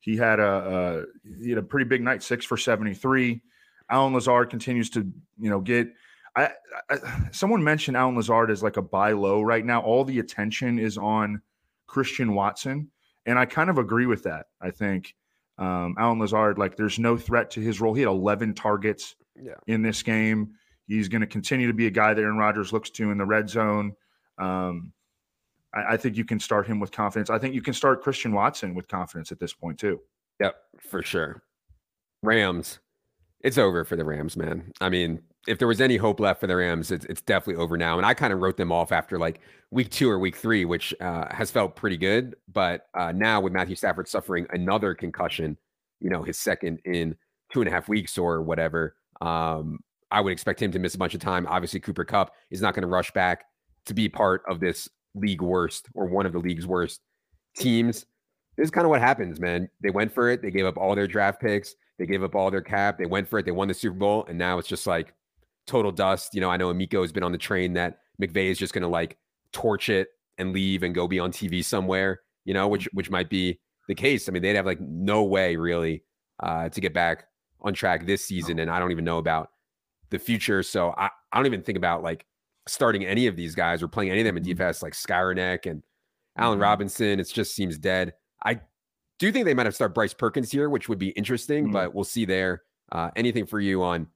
He 0.00 0.16
had 0.16 0.40
a, 0.40 1.04
a, 1.04 1.42
he 1.42 1.50
had 1.50 1.58
a 1.58 1.62
pretty 1.62 1.88
big 1.88 2.02
night, 2.02 2.22
six 2.22 2.44
for 2.44 2.56
73. 2.56 3.42
Allen 3.90 4.14
Lazard 4.14 4.50
continues 4.50 4.90
to, 4.90 5.00
you 5.38 5.50
know, 5.50 5.60
get 5.60 5.88
I, 6.36 6.50
I 6.90 6.98
someone 7.32 7.64
mentioned 7.64 7.96
Allen 7.96 8.16
Lazard 8.16 8.50
as 8.50 8.62
like 8.62 8.76
a 8.76 8.82
buy 8.82 9.12
low 9.12 9.42
right 9.42 9.64
now. 9.64 9.80
All 9.80 10.04
the 10.04 10.18
attention 10.18 10.78
is 10.78 10.98
on 10.98 11.42
Christian 11.86 12.34
Watson. 12.34 12.90
And 13.26 13.38
I 13.38 13.44
kind 13.44 13.68
of 13.68 13.78
agree 13.78 14.06
with 14.06 14.22
that. 14.22 14.46
I 14.60 14.70
think 14.70 15.14
um, 15.58 15.96
Allen 15.98 16.18
Lazard, 16.18 16.58
like, 16.58 16.76
there's 16.76 16.98
no 16.98 17.16
threat 17.16 17.50
to 17.52 17.60
his 17.60 17.80
role. 17.80 17.92
He 17.92 18.02
had 18.02 18.08
11 18.08 18.54
targets 18.54 19.16
yeah. 19.34 19.54
in 19.66 19.82
this 19.82 20.02
game. 20.02 20.54
He's 20.86 21.08
going 21.08 21.20
to 21.20 21.26
continue 21.26 21.66
to 21.66 21.74
be 21.74 21.86
a 21.86 21.90
guy 21.90 22.14
that 22.14 22.22
Aaron 22.22 22.38
Rodgers 22.38 22.72
looks 22.72 22.90
to 22.90 23.10
in 23.10 23.18
the 23.18 23.26
red 23.26 23.50
zone. 23.50 23.94
Um, 24.38 24.92
I, 25.74 25.94
I, 25.94 25.96
think 25.96 26.16
you 26.16 26.24
can 26.24 26.40
start 26.40 26.66
him 26.66 26.80
with 26.80 26.90
confidence. 26.90 27.30
I 27.30 27.38
think 27.38 27.54
you 27.54 27.62
can 27.62 27.74
start 27.74 28.02
Christian 28.02 28.32
Watson 28.32 28.74
with 28.74 28.88
confidence 28.88 29.32
at 29.32 29.38
this 29.38 29.52
point 29.52 29.78
too. 29.78 30.00
Yep, 30.40 30.56
for 30.80 31.02
sure. 31.02 31.42
Rams, 32.22 32.78
it's 33.42 33.58
over 33.58 33.84
for 33.84 33.96
the 33.96 34.04
Rams, 34.04 34.36
man. 34.36 34.72
I 34.80 34.88
mean, 34.88 35.20
if 35.46 35.58
there 35.58 35.68
was 35.68 35.80
any 35.80 35.96
hope 35.96 36.20
left 36.20 36.40
for 36.40 36.46
the 36.46 36.56
Rams, 36.56 36.90
it's, 36.90 37.04
it's 37.06 37.22
definitely 37.22 37.62
over 37.62 37.76
now. 37.76 37.96
And 37.96 38.04
I 38.04 38.14
kind 38.14 38.32
of 38.32 38.40
wrote 38.40 38.56
them 38.56 38.72
off 38.72 38.92
after 38.92 39.18
like 39.18 39.40
week 39.70 39.90
two 39.90 40.10
or 40.10 40.18
week 40.18 40.36
three, 40.36 40.64
which 40.64 40.94
uh, 41.00 41.32
has 41.32 41.50
felt 41.50 41.76
pretty 41.76 41.96
good. 41.96 42.36
But 42.52 42.86
uh, 42.94 43.12
now 43.12 43.40
with 43.40 43.52
Matthew 43.52 43.76
Stafford 43.76 44.08
suffering 44.08 44.46
another 44.50 44.94
concussion, 44.94 45.56
you 46.00 46.10
know, 46.10 46.22
his 46.22 46.38
second 46.38 46.80
in 46.84 47.16
two 47.52 47.60
and 47.60 47.68
a 47.68 47.72
half 47.72 47.88
weeks 47.88 48.18
or 48.18 48.42
whatever, 48.42 48.96
um, 49.20 49.78
I 50.10 50.20
would 50.20 50.32
expect 50.32 50.60
him 50.60 50.72
to 50.72 50.78
miss 50.78 50.94
a 50.94 50.98
bunch 50.98 51.14
of 51.14 51.20
time. 51.20 51.46
Obviously, 51.46 51.80
Cooper 51.80 52.04
Kupp 52.04 52.34
is 52.50 52.60
not 52.60 52.74
going 52.74 52.82
to 52.82 52.88
rush 52.88 53.10
back 53.12 53.44
to 53.86 53.94
be 53.94 54.08
part 54.08 54.42
of 54.48 54.60
this 54.60 54.88
league 55.14 55.42
worst 55.42 55.88
or 55.94 56.06
one 56.06 56.26
of 56.26 56.32
the 56.32 56.38
league's 56.38 56.66
worst 56.66 57.00
teams. 57.56 58.06
This 58.56 58.64
is 58.64 58.70
kind 58.70 58.84
of 58.84 58.90
what 58.90 59.00
happens, 59.00 59.40
man. 59.40 59.68
They 59.80 59.90
went 59.90 60.12
for 60.12 60.30
it. 60.30 60.42
They 60.42 60.50
gave 60.50 60.66
up 60.66 60.76
all 60.76 60.94
their 60.94 61.06
draft 61.06 61.40
picks. 61.40 61.74
They 61.98 62.06
gave 62.06 62.22
up 62.22 62.34
all 62.34 62.50
their 62.50 62.62
cap. 62.62 62.98
They 62.98 63.06
went 63.06 63.28
for 63.28 63.38
it. 63.38 63.44
They 63.44 63.52
won 63.52 63.68
the 63.68 63.74
Super 63.74 63.96
Bowl. 63.96 64.24
And 64.28 64.38
now 64.38 64.58
it's 64.58 64.68
just 64.68 64.86
like 64.86 65.14
total 65.66 65.92
dust. 65.92 66.34
You 66.34 66.40
know, 66.40 66.50
I 66.50 66.56
know 66.56 66.70
Amico 66.70 67.02
has 67.02 67.12
been 67.12 67.22
on 67.22 67.32
the 67.32 67.38
train 67.38 67.72
that 67.74 67.98
McVay 68.20 68.50
is 68.50 68.58
just 68.58 68.72
going 68.72 68.82
to 68.82 68.88
like 68.88 69.16
torch 69.52 69.88
it 69.88 70.08
and 70.38 70.52
leave 70.52 70.82
and 70.82 70.94
go 70.94 71.06
be 71.06 71.18
on 71.18 71.32
TV 71.32 71.64
somewhere, 71.64 72.20
you 72.44 72.54
know, 72.54 72.68
which 72.68 72.88
which 72.92 73.10
might 73.10 73.30
be 73.30 73.58
the 73.88 73.94
case. 73.94 74.28
I 74.28 74.32
mean, 74.32 74.42
they'd 74.42 74.56
have 74.56 74.66
like 74.66 74.80
no 74.80 75.24
way 75.24 75.56
really 75.56 76.04
uh, 76.40 76.68
to 76.68 76.80
get 76.80 76.94
back 76.94 77.26
on 77.60 77.74
track 77.74 78.06
this 78.06 78.24
season. 78.24 78.58
And 78.60 78.70
I 78.70 78.78
don't 78.78 78.92
even 78.92 79.04
know 79.04 79.18
about 79.18 79.50
the 80.10 80.18
future. 80.18 80.62
So 80.62 80.94
I, 80.96 81.10
I 81.32 81.36
don't 81.36 81.46
even 81.46 81.62
think 81.62 81.78
about 81.78 82.02
like 82.02 82.24
starting 82.68 83.04
any 83.04 83.26
of 83.26 83.36
these 83.36 83.54
guys 83.54 83.82
or 83.82 83.88
playing 83.88 84.10
any 84.10 84.20
of 84.20 84.26
them 84.26 84.36
in 84.36 84.44
mm-hmm. 84.44 84.60
DFS 84.60 84.82
like 84.82 84.92
Skowronek 84.92 85.70
and 85.70 85.82
Allen 86.36 86.56
mm-hmm. 86.56 86.62
Robinson. 86.62 87.20
It 87.20 87.28
just 87.28 87.54
seems 87.54 87.78
dead. 87.78 88.14
I 88.44 88.60
do 89.18 89.32
think 89.32 89.44
they 89.44 89.54
might 89.54 89.66
have 89.66 89.74
start 89.74 89.94
Bryce 89.94 90.14
Perkins 90.14 90.50
here, 90.50 90.70
which 90.70 90.88
would 90.88 90.98
be 90.98 91.10
interesting, 91.10 91.64
mm-hmm. 91.64 91.72
but 91.72 91.94
we'll 91.94 92.04
see 92.04 92.24
there. 92.24 92.62
Uh, 92.90 93.10
anything 93.16 93.44
for 93.44 93.60
you 93.60 93.82
on 93.82 94.06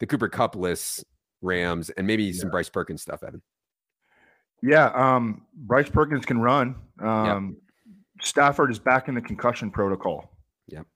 the 0.00 0.06
Cooper 0.06 0.28
Kupp 0.28 0.56
list, 0.56 1.04
Rams, 1.42 1.90
and 1.90 2.06
maybe 2.06 2.24
yeah. 2.24 2.40
some 2.40 2.50
Bryce 2.50 2.68
Perkins 2.68 3.02
stuff, 3.02 3.22
Evan? 3.22 3.42
Yeah, 4.62 4.86
um, 4.94 5.42
Bryce 5.54 5.88
Perkins 5.88 6.26
can 6.26 6.40
run. 6.40 6.74
Um, 7.00 7.56
yep. 7.56 8.24
Stafford 8.24 8.70
is 8.70 8.78
back 8.78 9.08
in 9.08 9.14
the 9.14 9.20
concussion 9.20 9.70
protocol. 9.70 10.30
Yep. 10.68 10.86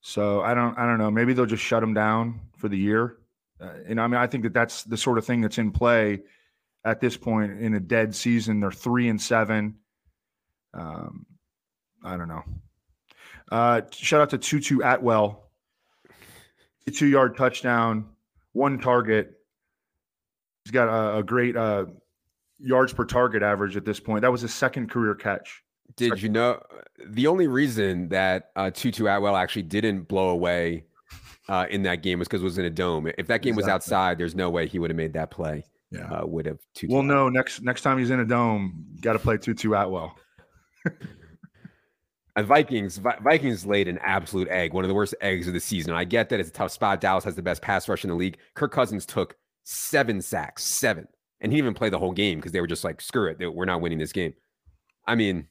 So 0.00 0.42
I 0.42 0.54
don't, 0.54 0.78
I 0.78 0.86
don't 0.86 0.98
know. 0.98 1.10
Maybe 1.10 1.32
they'll 1.32 1.44
just 1.44 1.62
shut 1.62 1.82
him 1.82 1.92
down 1.92 2.40
for 2.56 2.68
the 2.68 2.78
year. 2.78 3.18
Uh, 3.64 3.72
and 3.86 4.00
I 4.00 4.06
mean, 4.06 4.20
I 4.20 4.26
think 4.26 4.42
that 4.44 4.52
that's 4.52 4.84
the 4.84 4.96
sort 4.96 5.18
of 5.18 5.24
thing 5.24 5.40
that's 5.40 5.58
in 5.58 5.70
play 5.70 6.20
at 6.84 7.00
this 7.00 7.16
point 7.16 7.60
in 7.60 7.74
a 7.74 7.80
dead 7.80 8.14
season. 8.14 8.60
They're 8.60 8.70
three 8.70 9.08
and 9.08 9.20
seven. 9.20 9.76
Um, 10.74 11.26
I 12.04 12.16
don't 12.16 12.28
know. 12.28 12.42
Uh, 13.50 13.82
shout 13.90 14.20
out 14.20 14.30
to 14.30 14.38
Tutu 14.38 14.80
Atwell, 14.82 15.50
two 16.92 17.06
yard 17.06 17.36
touchdown, 17.36 18.06
one 18.52 18.78
target. 18.78 19.32
He's 20.64 20.72
got 20.72 20.88
a, 20.88 21.18
a 21.18 21.22
great 21.22 21.56
uh, 21.56 21.86
yards 22.58 22.92
per 22.92 23.04
target 23.04 23.42
average 23.42 23.76
at 23.76 23.84
this 23.84 24.00
point. 24.00 24.22
That 24.22 24.32
was 24.32 24.40
his 24.40 24.52
second 24.52 24.90
career 24.90 25.14
catch. 25.14 25.62
Did 25.96 26.20
you 26.22 26.30
know 26.30 26.60
the 27.06 27.26
only 27.26 27.46
reason 27.46 28.08
that 28.08 28.50
uh, 28.56 28.70
Tutu 28.70 29.06
Atwell 29.06 29.36
actually 29.36 29.62
didn't 29.62 30.08
blow 30.08 30.30
away 30.30 30.84
uh, 31.48 31.66
in 31.70 31.82
that 31.82 32.02
game 32.02 32.18
was 32.18 32.28
because 32.28 32.42
it 32.42 32.44
was 32.44 32.58
in 32.58 32.64
a 32.64 32.70
dome. 32.70 33.06
If 33.18 33.26
that 33.26 33.42
game 33.42 33.52
exactly. 33.52 33.54
was 33.54 33.68
outside, 33.68 34.18
there's 34.18 34.34
no 34.34 34.50
way 34.50 34.66
he 34.66 34.78
would 34.78 34.90
have 34.90 34.96
made 34.96 35.12
that 35.14 35.30
play. 35.30 35.64
Yeah, 35.90 36.10
uh, 36.10 36.26
would 36.26 36.46
have. 36.46 36.58
Tutu 36.74 36.92
well, 36.92 37.02
no. 37.02 37.28
Next 37.28 37.62
next 37.62 37.82
time 37.82 37.98
he's 37.98 38.10
in 38.10 38.20
a 38.20 38.24
dome, 38.24 38.86
got 39.00 39.12
to 39.12 39.18
play 39.18 39.36
two 39.36 39.54
Tutu 39.54 39.74
Atwell. 39.74 40.16
And 42.36 42.46
Vikings, 42.46 42.98
Vikings 42.98 43.64
laid 43.64 43.86
an 43.86 43.98
absolute 44.02 44.48
egg, 44.48 44.72
one 44.72 44.82
of 44.84 44.88
the 44.88 44.94
worst 44.94 45.14
eggs 45.20 45.46
of 45.46 45.54
the 45.54 45.60
season. 45.60 45.94
I 45.94 46.02
get 46.02 46.30
that 46.30 46.40
it's 46.40 46.48
a 46.48 46.52
tough 46.52 46.72
spot. 46.72 47.00
Dallas 47.00 47.22
has 47.24 47.36
the 47.36 47.42
best 47.42 47.62
pass 47.62 47.88
rush 47.88 48.02
in 48.02 48.10
the 48.10 48.16
league. 48.16 48.38
Kirk 48.54 48.72
Cousins 48.72 49.06
took 49.06 49.36
seven 49.62 50.20
sacks, 50.20 50.64
seven, 50.64 51.06
and 51.40 51.52
he 51.52 51.58
didn't 51.58 51.66
even 51.66 51.74
play 51.74 51.90
the 51.90 51.98
whole 51.98 52.12
game 52.12 52.38
because 52.38 52.50
they 52.50 52.60
were 52.60 52.66
just 52.66 52.82
like, 52.82 53.00
screw 53.00 53.30
it, 53.30 53.54
we're 53.54 53.64
not 53.64 53.80
winning 53.80 53.98
this 53.98 54.12
game. 54.12 54.34
I 55.06 55.14
mean, 55.14 55.46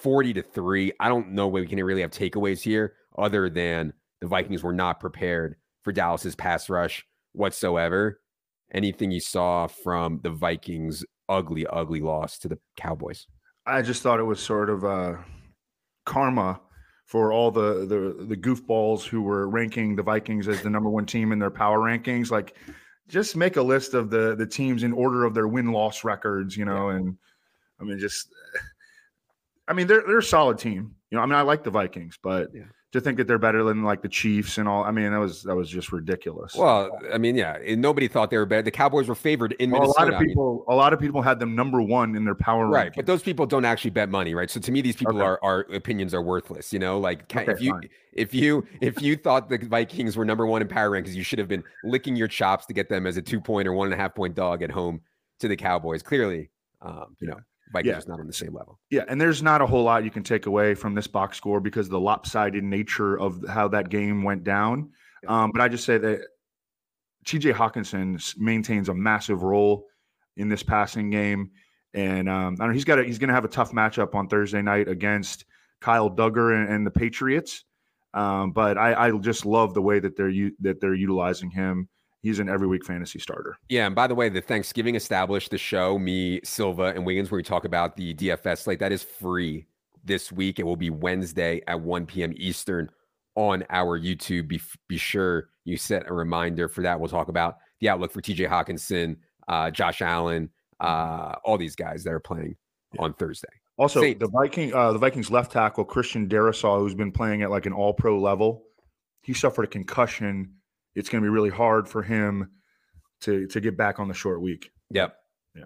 40 0.00 0.34
to 0.34 0.42
three. 0.42 0.92
I 1.00 1.08
don't 1.08 1.32
know 1.32 1.48
where 1.48 1.62
we 1.62 1.68
can 1.68 1.82
really 1.84 2.00
have 2.00 2.12
takeaways 2.12 2.62
here 2.62 2.94
other 3.18 3.50
than 3.50 3.92
the 4.26 4.30
Vikings 4.30 4.64
were 4.64 4.72
not 4.72 4.98
prepared 4.98 5.54
for 5.82 5.92
Dallas's 5.92 6.34
pass 6.34 6.68
rush 6.68 7.06
whatsoever. 7.32 8.20
Anything 8.72 9.12
you 9.12 9.20
saw 9.20 9.68
from 9.68 10.18
the 10.24 10.30
Vikings' 10.30 11.04
ugly, 11.28 11.64
ugly 11.68 12.00
loss 12.00 12.36
to 12.40 12.48
the 12.48 12.58
Cowboys? 12.76 13.28
I 13.66 13.82
just 13.82 14.02
thought 14.02 14.18
it 14.18 14.24
was 14.24 14.40
sort 14.40 14.68
of 14.68 14.84
uh 14.84 15.14
karma 16.06 16.60
for 17.04 17.32
all 17.32 17.52
the 17.52 17.86
the 17.86 18.26
the 18.26 18.36
goofballs 18.36 19.06
who 19.06 19.22
were 19.22 19.48
ranking 19.48 19.94
the 19.94 20.02
Vikings 20.02 20.48
as 20.48 20.60
the 20.60 20.70
number 20.70 20.90
one 20.90 21.06
team 21.06 21.30
in 21.30 21.38
their 21.38 21.50
power 21.50 21.78
rankings. 21.78 22.32
Like, 22.32 22.56
just 23.06 23.36
make 23.36 23.56
a 23.56 23.62
list 23.62 23.94
of 23.94 24.10
the 24.10 24.34
the 24.34 24.46
teams 24.46 24.82
in 24.82 24.92
order 24.92 25.24
of 25.24 25.34
their 25.34 25.46
win 25.46 25.70
loss 25.70 26.02
records, 26.02 26.56
you 26.56 26.64
know. 26.64 26.90
Yeah. 26.90 26.96
And 26.96 27.16
I 27.80 27.84
mean, 27.84 28.00
just 28.00 28.28
I 29.68 29.72
mean, 29.72 29.86
they're 29.86 30.02
they're 30.04 30.18
a 30.18 30.22
solid 30.22 30.58
team. 30.58 30.96
You 31.10 31.18
know, 31.18 31.22
I 31.22 31.26
mean, 31.26 31.36
I 31.36 31.42
like 31.42 31.62
the 31.62 31.70
Vikings, 31.70 32.18
but 32.20 32.48
yeah 32.52 32.64
to 32.96 33.00
think 33.00 33.16
that 33.18 33.26
they're 33.26 33.38
better 33.38 33.62
than 33.62 33.82
like 33.82 34.02
the 34.02 34.08
Chiefs 34.08 34.58
and 34.58 34.68
all. 34.68 34.84
I 34.84 34.90
mean, 34.90 35.12
that 35.12 35.18
was 35.18 35.42
that 35.44 35.54
was 35.54 35.70
just 35.70 35.92
ridiculous. 35.92 36.54
Well, 36.54 36.98
I 37.12 37.18
mean, 37.18 37.36
yeah, 37.36 37.58
nobody 37.76 38.08
thought 38.08 38.30
they 38.30 38.36
were 38.36 38.46
better. 38.46 38.62
The 38.62 38.70
Cowboys 38.70 39.08
were 39.08 39.14
favored 39.14 39.52
in 39.58 39.70
well, 39.70 39.82
Minnesota. 39.82 40.02
A 40.02 40.12
lot 40.12 40.14
of 40.14 40.26
people, 40.26 40.64
I 40.66 40.70
mean, 40.70 40.74
a 40.74 40.78
lot 40.78 40.92
of 40.92 41.00
people 41.00 41.22
had 41.22 41.38
them 41.38 41.54
number 41.54 41.80
one 41.80 42.16
in 42.16 42.24
their 42.24 42.34
power. 42.34 42.66
Right, 42.66 42.90
rankings. 42.90 42.96
but 42.96 43.06
those 43.06 43.22
people 43.22 43.46
don't 43.46 43.64
actually 43.64 43.90
bet 43.90 44.08
money, 44.08 44.34
right? 44.34 44.50
So 44.50 44.60
to 44.60 44.72
me, 44.72 44.80
these 44.80 44.96
people 44.96 45.16
okay. 45.16 45.24
are 45.24 45.38
our 45.42 45.60
opinions 45.72 46.14
are 46.14 46.22
worthless. 46.22 46.72
You 46.72 46.78
know, 46.78 46.98
like 46.98 47.22
okay, 47.34 47.50
if 47.50 47.60
you 47.60 47.70
fine. 47.70 47.88
if 48.12 48.34
you 48.34 48.66
if 48.80 49.00
you 49.00 49.16
thought 49.16 49.48
the 49.48 49.58
Vikings 49.58 50.16
were 50.16 50.24
number 50.24 50.46
one 50.46 50.62
in 50.62 50.68
power 50.68 50.90
rankings, 50.90 51.14
you 51.14 51.22
should 51.22 51.38
have 51.38 51.48
been 51.48 51.64
licking 51.84 52.16
your 52.16 52.28
chops 52.28 52.66
to 52.66 52.72
get 52.72 52.88
them 52.88 53.06
as 53.06 53.16
a 53.16 53.22
two 53.22 53.40
point 53.40 53.68
or 53.68 53.72
one 53.72 53.86
and 53.86 53.94
a 53.94 53.96
half 53.96 54.14
point 54.14 54.34
dog 54.34 54.62
at 54.62 54.70
home 54.70 55.00
to 55.40 55.48
the 55.48 55.56
Cowboys. 55.56 56.02
Clearly, 56.02 56.50
um, 56.82 57.16
you 57.20 57.28
know. 57.28 57.38
Vikings 57.72 57.92
yeah. 57.92 57.98
is 57.98 58.08
not 58.08 58.20
on 58.20 58.26
the 58.26 58.32
same 58.32 58.54
level. 58.54 58.78
Yeah, 58.90 59.04
and 59.08 59.20
there's 59.20 59.42
not 59.42 59.60
a 59.60 59.66
whole 59.66 59.82
lot 59.82 60.04
you 60.04 60.10
can 60.10 60.22
take 60.22 60.46
away 60.46 60.74
from 60.74 60.94
this 60.94 61.06
box 61.06 61.36
score 61.36 61.60
because 61.60 61.86
of 61.86 61.92
the 61.92 62.00
lopsided 62.00 62.62
nature 62.62 63.18
of 63.18 63.44
how 63.48 63.68
that 63.68 63.88
game 63.88 64.22
went 64.22 64.44
down. 64.44 64.90
Yeah. 65.22 65.44
Um, 65.44 65.50
but 65.52 65.60
I 65.60 65.68
just 65.68 65.84
say 65.84 65.98
that 65.98 66.20
TJ 67.26 67.54
Hockenson 67.54 68.36
maintains 68.38 68.88
a 68.88 68.94
massive 68.94 69.42
role 69.42 69.86
in 70.36 70.48
this 70.48 70.62
passing 70.62 71.10
game, 71.10 71.50
and 71.92 72.28
um, 72.28 72.56
I 72.60 72.66
know 72.66 72.72
he's 72.72 72.84
got 72.84 72.98
a, 72.98 73.04
he's 73.04 73.18
going 73.18 73.28
to 73.28 73.34
have 73.34 73.44
a 73.44 73.48
tough 73.48 73.72
matchup 73.72 74.14
on 74.14 74.28
Thursday 74.28 74.62
night 74.62 74.88
against 74.88 75.44
Kyle 75.80 76.10
Dugger 76.10 76.54
and, 76.54 76.72
and 76.72 76.86
the 76.86 76.90
Patriots. 76.90 77.64
Um, 78.14 78.52
but 78.52 78.78
I, 78.78 79.08
I, 79.08 79.18
just 79.18 79.44
love 79.44 79.74
the 79.74 79.82
way 79.82 79.98
that 79.98 80.16
they're 80.16 80.32
that 80.60 80.80
they're 80.80 80.94
utilizing 80.94 81.50
him 81.50 81.88
he's 82.26 82.40
an 82.40 82.48
every 82.48 82.66
week 82.66 82.84
fantasy 82.84 83.20
starter. 83.20 83.56
Yeah, 83.68 83.86
and 83.86 83.94
by 83.94 84.08
the 84.08 84.14
way, 84.14 84.28
the 84.28 84.40
Thanksgiving 84.40 84.96
established 84.96 85.52
the 85.52 85.58
show, 85.58 85.96
me, 85.96 86.40
Silva, 86.42 86.92
and 86.94 87.06
Wiggins, 87.06 87.30
where 87.30 87.36
we 87.36 87.44
talk 87.44 87.64
about 87.64 87.96
the 87.96 88.14
DFS 88.14 88.58
slate. 88.58 88.80
That 88.80 88.90
is 88.90 89.04
free 89.04 89.66
this 90.04 90.32
week. 90.32 90.58
It 90.58 90.64
will 90.64 90.76
be 90.76 90.90
Wednesday 90.90 91.62
at 91.68 91.80
1 91.80 92.06
p.m. 92.06 92.32
Eastern 92.36 92.90
on 93.36 93.64
our 93.70 93.98
YouTube. 93.98 94.48
Be, 94.48 94.60
be 94.88 94.96
sure 94.96 95.50
you 95.64 95.76
set 95.76 96.10
a 96.10 96.12
reminder 96.12 96.68
for 96.68 96.82
that. 96.82 96.98
We'll 96.98 97.08
talk 97.08 97.28
about 97.28 97.58
the 97.80 97.88
outlook 97.88 98.10
for 98.10 98.20
TJ 98.20 98.48
Hockenson, 98.48 99.16
uh, 99.46 99.70
Josh 99.70 100.02
Allen, 100.02 100.50
uh, 100.80 101.36
all 101.44 101.56
these 101.56 101.76
guys 101.76 102.02
that 102.04 102.12
are 102.12 102.20
playing 102.20 102.56
yeah. 102.92 103.02
on 103.02 103.14
Thursday. 103.14 103.48
Also, 103.78 104.00
Saints. 104.00 104.18
the 104.18 104.28
Viking, 104.28 104.74
uh, 104.74 104.92
the 104.92 104.98
Vikings 104.98 105.30
left 105.30 105.52
tackle 105.52 105.84
Christian 105.84 106.28
Darrisaw, 106.28 106.80
who's 106.80 106.94
been 106.94 107.12
playing 107.12 107.42
at 107.42 107.50
like 107.50 107.66
an 107.66 107.72
All 107.72 107.92
Pro 107.92 108.18
level, 108.18 108.64
he 109.22 109.32
suffered 109.32 109.64
a 109.64 109.68
concussion 109.68 110.54
it's 110.96 111.08
going 111.08 111.22
to 111.22 111.26
be 111.26 111.30
really 111.30 111.50
hard 111.50 111.88
for 111.88 112.02
him 112.02 112.50
to 113.20 113.46
to 113.46 113.60
get 113.60 113.76
back 113.76 114.00
on 114.00 114.08
the 114.08 114.14
short 114.14 114.42
week. 114.42 114.72
Yep. 114.90 115.16
Yeah. 115.54 115.64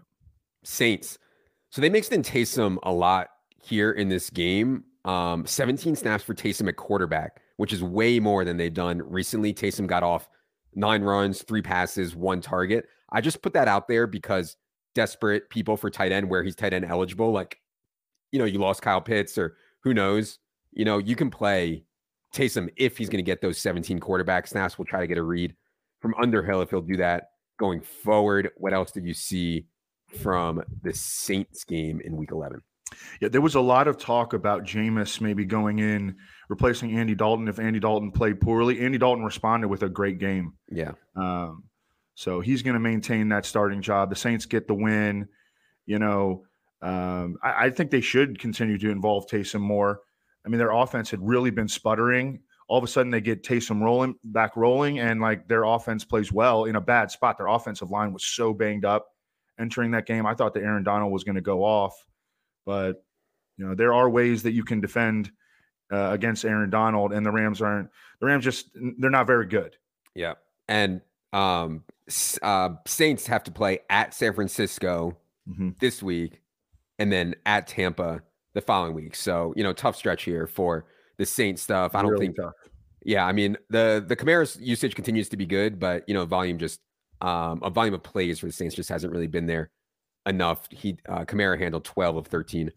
Saints. 0.62 1.18
So 1.70 1.80
they 1.80 1.88
mixed 1.88 2.12
in 2.12 2.22
Taysom 2.22 2.78
a 2.82 2.92
lot 2.92 3.28
here 3.62 3.92
in 3.92 4.08
this 4.08 4.28
game. 4.28 4.84
Um, 5.04 5.46
17 5.46 5.96
snaps 5.96 6.22
for 6.22 6.34
Taysom 6.34 6.68
at 6.68 6.76
quarterback, 6.76 7.40
which 7.56 7.72
is 7.72 7.82
way 7.82 8.20
more 8.20 8.44
than 8.44 8.56
they've 8.56 8.74
done 8.74 8.98
recently. 8.98 9.54
Taysom 9.54 9.86
got 9.86 10.02
off 10.02 10.28
nine 10.74 11.02
runs, 11.02 11.42
three 11.42 11.62
passes, 11.62 12.14
one 12.14 12.40
target. 12.40 12.86
I 13.12 13.20
just 13.20 13.40
put 13.40 13.54
that 13.54 13.68
out 13.68 13.88
there 13.88 14.06
because 14.06 14.56
desperate 14.94 15.48
people 15.48 15.76
for 15.76 15.90
tight 15.90 16.12
end 16.12 16.28
where 16.28 16.42
he's 16.42 16.56
tight 16.56 16.74
end 16.74 16.84
eligible, 16.84 17.32
like 17.32 17.60
you 18.32 18.38
know, 18.38 18.44
you 18.44 18.58
lost 18.58 18.82
Kyle 18.82 19.00
Pitts 19.00 19.38
or 19.38 19.56
who 19.82 19.94
knows, 19.94 20.38
you 20.72 20.84
know, 20.84 20.98
you 20.98 21.16
can 21.16 21.30
play 21.30 21.84
Taysom 22.34 22.68
if 22.76 22.96
he's 22.96 23.08
going 23.08 23.22
to 23.24 23.28
get 23.28 23.40
those 23.40 23.58
17 23.58 23.98
quarterback 23.98 24.46
snaps. 24.46 24.78
We'll 24.78 24.86
try 24.86 25.00
to 25.00 25.06
get 25.06 25.18
a 25.18 25.22
read 25.22 25.54
from 26.00 26.14
Underhill 26.20 26.62
if 26.62 26.70
he'll 26.70 26.80
do 26.80 26.96
that 26.98 27.30
going 27.58 27.80
forward. 27.80 28.50
What 28.56 28.72
else 28.72 28.92
did 28.92 29.04
you 29.04 29.14
see 29.14 29.66
from 30.20 30.62
the 30.82 30.92
Saints 30.92 31.64
game 31.64 32.00
in 32.04 32.16
week 32.16 32.32
11? 32.32 32.60
Yeah, 33.20 33.28
there 33.28 33.40
was 33.40 33.54
a 33.54 33.60
lot 33.60 33.86
of 33.86 33.98
talk 33.98 34.32
about 34.32 34.64
Jameis 34.64 35.20
maybe 35.20 35.44
going 35.44 35.78
in, 35.78 36.16
replacing 36.48 36.96
Andy 36.96 37.14
Dalton 37.14 37.48
if 37.48 37.58
Andy 37.58 37.78
Dalton 37.78 38.10
played 38.10 38.40
poorly. 38.40 38.80
Andy 38.80 38.98
Dalton 38.98 39.24
responded 39.24 39.68
with 39.68 39.82
a 39.82 39.88
great 39.88 40.18
game. 40.18 40.54
Yeah. 40.70 40.92
Um, 41.14 41.64
so 42.14 42.40
he's 42.40 42.62
going 42.62 42.74
to 42.74 42.80
maintain 42.80 43.28
that 43.28 43.46
starting 43.46 43.80
job. 43.80 44.10
The 44.10 44.16
Saints 44.16 44.44
get 44.46 44.66
the 44.66 44.74
win. 44.74 45.28
You 45.86 45.98
know, 45.98 46.44
um, 46.82 47.36
I, 47.42 47.66
I, 47.66 47.70
think 47.70 47.90
they 47.90 48.00
should 48.00 48.38
continue 48.38 48.78
to 48.78 48.90
involve 48.90 49.26
Taysom 49.26 49.60
more. 49.60 50.00
I 50.44 50.48
mean, 50.48 50.59
their 50.59 50.72
offense 50.72 51.11
had 51.11 51.20
really 51.22 51.50
been 51.50 51.68
sputtering. 51.68 52.40
All 52.68 52.79
of 52.79 52.85
a 52.85 52.88
sudden, 52.88 53.11
they 53.11 53.20
get 53.20 53.42
Taysom 53.42 53.83
rolling 53.83 54.14
back, 54.24 54.57
rolling, 54.57 55.00
and 55.00 55.20
like 55.20 55.48
their 55.48 55.64
offense 55.64 56.05
plays 56.05 56.33
well 56.33 56.64
in 56.64 56.76
a 56.76 56.81
bad 56.81 57.11
spot. 57.11 57.37
Their 57.37 57.48
offensive 57.48 57.90
line 57.90 58.12
was 58.12 58.24
so 58.24 58.55
banged 58.55 58.85
up 58.85 59.09
entering 59.59 59.90
that 59.90 60.07
game. 60.07 60.24
I 60.24 60.35
thought 60.35 60.55
that 60.55 60.62
Aaron 60.62 60.85
Donald 60.85 61.12
was 61.12 61.24
going 61.24 61.35
to 61.35 61.40
go 61.40 61.64
off, 61.64 61.94
but 62.64 63.05
you 63.57 63.66
know 63.66 63.74
there 63.74 63.92
are 63.92 64.09
ways 64.09 64.44
that 64.44 64.53
you 64.53 64.64
can 64.64 64.81
defend 64.81 65.31
uh, 65.92 66.11
against 66.12 66.44
Aaron 66.44 66.70
Donald, 66.70 67.12
and 67.12 67.26
the 67.26 67.31
Rams 67.31 67.61
aren't. 67.61 67.90
The 68.20 68.26
Rams 68.26 68.44
just 68.44 68.70
they're 68.98 69.11
not 69.11 69.26
very 69.26 69.46
good. 69.46 69.76
Yeah, 70.14 70.35
and 70.68 71.00
um, 71.33 71.85
uh, 72.42 72.70
Saints 72.87 73.26
have 73.26 73.44
to 73.44 73.50
play 73.50 73.81
at 73.90 74.14
San 74.14 74.33
Francisco 74.35 75.18
mm-hmm. 75.48 75.70
this 75.81 76.03
week, 76.03 76.40
and 76.98 77.12
then 77.12 77.35
at 77.44 77.66
Tampa 77.66 78.22
the 78.54 78.60
following 78.60 78.94
week. 78.94 79.14
So 79.14 79.52
you 79.56 79.62
know, 79.62 79.72
tough 79.72 79.96
stretch 79.96 80.24
here 80.24 80.46
for 80.46 80.86
the 81.18 81.26
Saints 81.26 81.62
stuff. 81.62 81.94
I 81.94 82.02
don't 82.02 82.12
really 82.12 82.26
think. 82.26 82.36
Tough. 82.36 82.52
Yeah, 83.04 83.26
I 83.26 83.32
mean 83.32 83.56
the 83.70 84.04
the 84.06 84.16
Kamara's 84.16 84.58
usage 84.60 84.94
continues 84.94 85.28
to 85.30 85.36
be 85.36 85.46
good, 85.46 85.78
but 85.78 86.04
you 86.06 86.14
know, 86.14 86.24
volume 86.24 86.58
just 86.58 86.80
um, 87.20 87.60
a 87.62 87.70
volume 87.70 87.94
of 87.94 88.02
plays 88.02 88.38
for 88.38 88.46
the 88.46 88.52
Saints 88.52 88.74
just 88.74 88.88
hasn't 88.88 89.12
really 89.12 89.26
been 89.26 89.46
there 89.46 89.70
enough. 90.26 90.66
He 90.70 90.98
uh, 91.08 91.24
Kamara 91.24 91.58
handled 91.58 91.84
12 91.84 92.16
of 92.16 92.26
13 92.26 92.70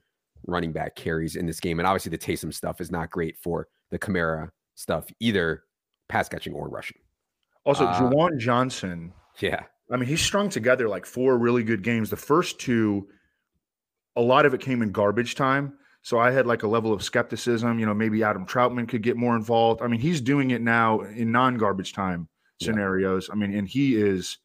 running 0.46 0.72
back 0.72 0.96
carries 0.96 1.36
in 1.36 1.46
this 1.46 1.60
game, 1.60 1.80
and 1.80 1.88
obviously 1.88 2.10
the 2.10 2.18
Taysom 2.18 2.54
stuff 2.54 2.82
is 2.82 2.92
not 2.92 3.10
great 3.10 3.38
for 3.38 3.68
the 3.92 4.00
Kamara 4.00 4.50
stuff 4.76 5.06
either, 5.20 5.64
pass 6.10 6.28
catching 6.30 6.54
or 6.54 6.70
rushing. 6.70 6.98
Also, 7.66 7.86
uh, 7.86 8.00
Juwan 8.00 8.38
Johnson. 8.38 9.14
Yeah, 9.40 9.64
I 9.92 9.98
mean 9.98 10.08
he's 10.08 10.22
strung 10.22 10.50
together 10.50 10.88
like 10.88 11.06
four 11.06 11.38
really 11.38 11.64
good 11.64 11.82
games. 11.82 12.10
The 12.10 12.18
first 12.18 12.60
two, 12.60 13.08
a 14.16 14.22
lot 14.22 14.46
of 14.46 14.54
it 14.54 14.62
came 14.62 14.82
in 14.82 14.92
garbage 14.92 15.36
time. 15.36 15.74
So 16.02 16.20
I 16.20 16.32
had 16.32 16.46
like 16.46 16.64
a 16.64 16.68
level 16.68 16.92
of 16.92 17.02
skepticism. 17.02 17.80
You 17.80 17.86
know, 17.86 17.94
maybe 17.94 18.24
Adam 18.24 18.46
Trautman 18.46 18.88
could 18.88 19.02
get 19.02 19.16
more 19.16 19.36
involved. 19.36 19.82
I 19.82 19.88
mean, 19.88 20.00
he's 20.00 20.22
doing 20.22 20.52
it 20.52 20.62
now 20.62 21.02
in 21.02 21.32
non-garbage 21.32 21.94
time 21.94 22.28
scenarios. 22.62 23.28
Yeah. 23.28 23.34
I 23.34 23.38
mean, 23.38 23.58
and 23.58 23.68
he 23.68 23.96
is, 23.96 24.38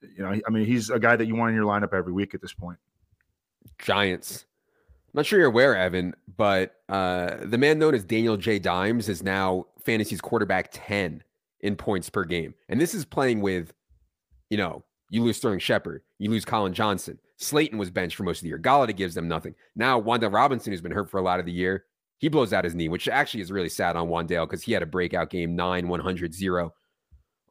you 0.00 0.22
know, 0.22 0.40
I 0.46 0.50
mean, 0.50 0.66
he's 0.66 0.90
a 0.90 0.98
guy 0.98 1.16
that 1.16 1.26
you 1.26 1.36
want 1.36 1.50
in 1.50 1.56
your 1.56 1.66
lineup 1.66 1.94
every 1.94 2.12
week 2.12 2.34
at 2.34 2.40
this 2.40 2.54
point. 2.54 2.78
Giants. 3.78 4.46
I'm 5.12 5.18
not 5.18 5.26
sure 5.26 5.38
you're 5.38 5.48
aware, 5.48 5.76
Evan, 5.76 6.14
but 6.36 6.76
uh, 6.88 7.36
the 7.42 7.58
man 7.58 7.78
known 7.78 7.94
as 7.94 8.02
Daniel 8.02 8.38
J. 8.38 8.58
Dimes 8.58 9.10
is 9.10 9.22
now 9.22 9.66
fantasy's 9.84 10.22
quarterback 10.22 10.70
10 10.72 11.22
in 11.60 11.76
points 11.76 12.08
per 12.08 12.24
game. 12.24 12.54
And 12.70 12.80
this 12.80 12.94
is 12.94 13.04
playing 13.04 13.42
with, 13.42 13.74
you 14.48 14.56
know, 14.56 14.84
you 15.10 15.22
lose 15.22 15.36
Sterling 15.36 15.58
Shepard, 15.58 16.02
you 16.18 16.30
lose 16.30 16.46
Collin 16.46 16.72
Johnson. 16.72 17.18
Slayton 17.42 17.78
was 17.78 17.90
benched 17.90 18.16
for 18.16 18.22
most 18.22 18.38
of 18.38 18.42
the 18.42 18.48
year. 18.48 18.58
Golladay 18.58 18.96
gives 18.96 19.14
them 19.14 19.28
nothing. 19.28 19.54
Now, 19.74 20.00
Wan'Dale 20.00 20.32
Robinson, 20.32 20.72
who's 20.72 20.80
been 20.80 20.92
hurt 20.92 21.10
for 21.10 21.18
a 21.18 21.22
lot 21.22 21.40
of 21.40 21.46
the 21.46 21.52
year, 21.52 21.84
he 22.18 22.28
blows 22.28 22.52
out 22.52 22.64
his 22.64 22.74
knee, 22.74 22.88
which 22.88 23.08
actually 23.08 23.40
is 23.40 23.50
really 23.50 23.68
sad 23.68 23.96
on 23.96 24.08
Wan'Dale 24.08 24.48
because 24.48 24.62
he 24.62 24.72
had 24.72 24.82
a 24.82 24.86
breakout 24.86 25.30
game 25.30 25.56
9 25.56 25.88
100 25.88 26.34
0 26.34 26.72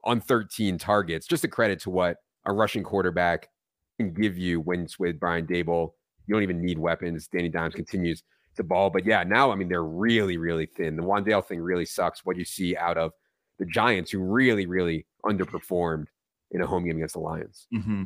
on 0.04 0.22
13 0.22 0.78
targets. 0.78 1.28
Just 1.28 1.44
a 1.44 1.48
credit 1.48 1.80
to 1.82 1.90
what 1.90 2.18
a 2.46 2.54
rushing 2.54 2.84
quarterback 2.84 3.50
can 3.98 4.14
give 4.14 4.38
you 4.38 4.62
when 4.62 4.84
it's 4.84 4.98
with 4.98 5.20
Brian 5.20 5.46
Daboll. 5.46 5.92
You 6.26 6.36
don't 6.36 6.44
even 6.44 6.62
need 6.62 6.80
weapons. 6.80 7.28
Danny 7.28 7.50
Dimes 7.50 7.76
continues 7.76 8.24
to 8.56 8.64
ball. 8.64 8.90
But 8.90 9.06
yeah, 9.06 9.24
now, 9.24 9.52
I 9.52 9.56
mean, 9.56 9.68
they're 9.68 9.84
really, 9.84 10.38
really 10.38 10.66
thin. 10.66 10.96
The 10.96 11.04
Wan'Dale 11.04 11.46
thing 11.46 11.60
really 11.60 11.86
sucks. 11.86 12.26
What 12.26 12.38
you 12.38 12.46
see 12.46 12.78
out 12.78 12.98
of 12.98 13.12
the 13.60 13.66
Giants, 13.66 14.12
who 14.12 14.20
really, 14.20 14.66
really 14.66 15.06
underperformed 15.26 16.06
in 16.52 16.62
a 16.62 16.68
home 16.68 16.86
game 16.86 16.96
against 16.96 17.16
the 17.16 17.20
Lions. 17.20 17.68
Mm-hmm. 17.74 18.04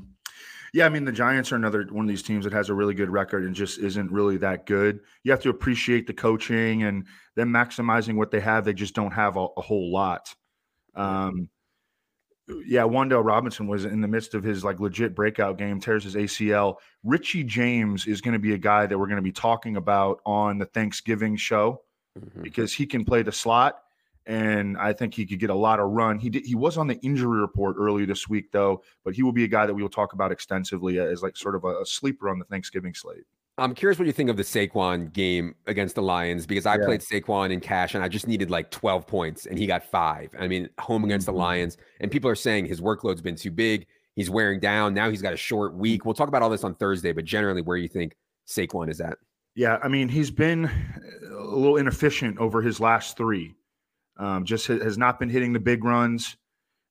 Yeah, 0.76 0.86
I 0.86 0.90
mean, 0.90 1.06
the 1.06 1.14
Giants 1.14 1.54
are 1.54 1.56
another 1.56 1.88
one 1.90 2.04
of 2.04 2.10
these 2.10 2.22
teams 2.22 2.44
that 2.44 2.52
has 2.52 2.68
a 2.68 2.74
really 2.74 2.94
good 2.94 3.10
record 3.10 3.46
and 3.46 3.56
just 3.56 3.80
isn't 3.80 4.12
really 4.12 4.36
that 4.40 4.66
good. 4.66 5.00
You 5.24 5.32
have 5.32 5.40
to 5.44 5.50
appreciate 5.50 6.06
the 6.06 6.14
coaching 6.14 6.84
and 6.84 7.06
them 7.38 7.50
maximizing 7.50 8.18
what 8.18 8.30
they 8.30 8.42
have. 8.42 8.66
They 8.66 8.74
just 8.74 8.94
don't 8.94 9.14
have 9.14 9.38
a, 9.38 9.48
a 9.56 9.62
whole 9.62 9.90
lot. 9.90 10.36
Um, 10.94 11.48
yeah, 12.68 12.82
Wan'Dale 12.82 13.24
Robinson 13.24 13.68
was 13.68 13.86
in 13.86 14.02
the 14.02 14.10
midst 14.10 14.34
of 14.34 14.44
his 14.44 14.66
like 14.66 14.82
legit 14.82 15.16
breakout 15.16 15.58
game, 15.58 15.80
tears 15.80 16.04
his 16.04 16.16
ACL. 16.16 16.76
Richie 17.06 17.46
James 17.46 18.06
is 18.06 18.20
going 18.20 18.34
to 18.34 18.40
be 18.40 18.54
a 18.54 18.58
guy 18.58 18.86
that 18.86 19.00
we're 19.00 19.08
going 19.08 19.16
to 19.16 19.22
be 19.22 19.32
talking 19.32 19.78
about 19.78 20.20
on 20.26 20.58
the 20.58 20.66
Thanksgiving 20.66 21.38
show 21.38 21.84
mm-hmm. 22.20 22.42
because 22.42 22.74
he 22.74 22.86
can 22.86 23.06
play 23.06 23.24
the 23.24 23.32
slot 23.32 23.80
and 24.26 24.78
I 24.78 24.94
think 24.94 25.14
he 25.14 25.26
could 25.26 25.40
get 25.40 25.50
a 25.50 25.56
lot 25.56 25.80
of 25.80 25.92
run. 25.92 26.20
He 26.20 26.30
did, 26.30 26.46
he 26.46 26.56
was 26.56 26.78
on 26.78 26.88
the 26.88 26.96
injury 27.02 27.40
report 27.40 27.76
earlier 27.80 28.06
this 28.06 28.28
week 28.28 28.52
though, 28.52 28.84
but 29.04 29.14
he 29.16 29.24
will 29.24 29.32
be 29.32 29.44
a 29.44 29.48
guy 29.48 29.66
that 29.66 29.74
we 29.74 29.82
will 29.82 29.90
talk 29.90 30.14
about 30.14 30.32
extensively 30.32 31.00
as 31.00 31.22
like 31.22 31.38
sort 31.38 31.56
of 31.56 31.64
a, 31.64 31.82
a 31.82 31.86
sleeper 31.86 32.30
on 32.30 32.40
the 32.40 32.46
Thanksgiving 32.46 32.94
slate. 32.94 33.24
I'm 33.58 33.74
curious 33.74 33.98
what 33.98 34.06
you 34.06 34.12
think 34.12 34.30
of 34.30 34.36
the 34.36 34.44
Saquon 34.44 35.14
game 35.14 35.56
against 35.66 35.96
the 35.96 36.02
Lions 36.02 36.46
because 36.46 36.66
I 36.66 36.76
yeah. 36.78 36.86
played 36.86 37.02
Saquon 37.02 37.52
in 37.52 37.62
cash 37.62 37.96
and 37.96 38.04
I 38.04 38.10
just 38.10 38.28
needed 38.28 38.52
like 38.52 38.70
12 38.70 39.08
points 39.08 39.46
and 39.46 39.58
he 39.58 39.66
got 39.66 39.84
five. 39.86 40.30
I 40.38 40.48
mean, 40.48 40.70
home 40.78 41.06
against 41.06 41.28
mm-hmm. 41.28 41.38
the 41.38 41.42
Lions, 41.42 41.78
and 42.02 42.12
people 42.12 42.30
are 42.30 42.36
saying 42.36 42.66
his 42.66 42.82
workload's 42.82 43.22
been 43.22 43.38
too 43.38 43.52
big. 43.52 43.88
He's 44.16 44.30
wearing 44.30 44.60
down. 44.60 44.94
Now 44.94 45.10
he's 45.10 45.22
got 45.22 45.34
a 45.34 45.38
short 45.38 45.74
week. 45.76 46.04
We'll 46.04 46.14
talk 46.14 46.28
about 46.28 46.42
all 46.42 46.50
this 46.50 46.64
on 46.64 46.76
Thursday, 46.76 47.14
but 47.14 47.26
generally, 47.26 47.62
where 47.62 47.78
you 47.78 47.88
think 47.88 48.16
Saquon 48.48 48.90
is 48.90 49.00
at? 49.00 49.18
Yeah, 49.56 49.78
I 49.82 49.88
mean, 49.88 50.10
he's 50.10 50.32
been 50.32 50.70
a 51.32 51.56
little 51.56 51.78
inefficient 51.78 52.38
over 52.40 52.62
his 52.62 52.80
last 52.80 53.16
three. 53.16 53.56
Um, 54.18 54.46
just 54.46 54.68
has 54.68 54.98
not 54.98 55.20
been 55.20 55.30
hitting 55.30 55.52
the 55.54 55.60
big 55.60 55.84
runs. 55.84 56.38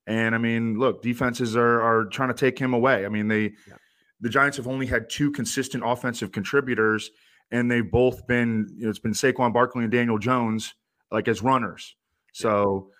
And 0.06 0.34
I 0.34 0.38
mean, 0.38 0.78
look, 0.78 1.02
defenses 1.02 1.56
are 1.56 1.80
are 1.80 2.04
trying 2.06 2.28
to 2.28 2.34
take 2.34 2.58
him 2.58 2.74
away. 2.74 3.06
I 3.06 3.08
mean, 3.08 3.28
they 3.28 3.52
yeah 3.66 3.76
the 4.24 4.30
Giants 4.30 4.56
have 4.56 4.66
only 4.66 4.86
had 4.86 5.10
two 5.10 5.30
consistent 5.30 5.82
offensive 5.86 6.32
contributors, 6.32 7.10
and 7.50 7.70
they've 7.70 7.88
both 7.88 8.26
been, 8.26 8.66
you 8.74 8.84
know, 8.84 8.90
it's 8.90 8.98
been 8.98 9.12
Saquon 9.12 9.52
Barkley 9.52 9.82
and 9.82 9.92
Daniel 9.92 10.18
Jones, 10.18 10.74
like 11.10 11.28
as 11.28 11.42
runners. 11.42 11.94
So, 12.32 12.90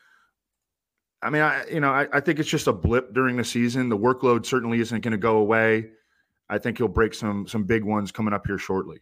I 1.22 1.30
mean, 1.30 1.40
I, 1.40 1.64
you 1.66 1.80
know, 1.80 1.90
I, 1.90 2.06
I 2.12 2.20
think 2.20 2.40
it's 2.40 2.48
just 2.48 2.66
a 2.66 2.74
blip 2.74 3.14
during 3.14 3.38
the 3.38 3.44
season. 3.44 3.88
The 3.88 3.96
workload 3.96 4.44
certainly 4.44 4.80
isn't 4.80 5.00
going 5.00 5.12
to 5.12 5.18
go 5.18 5.38
away. 5.38 5.86
I 6.50 6.58
think 6.58 6.76
he'll 6.76 6.88
break 6.88 7.14
some 7.14 7.46
some 7.46 7.64
big 7.64 7.84
ones 7.84 8.12
coming 8.12 8.34
up 8.34 8.46
here 8.46 8.58
shortly. 8.58 8.98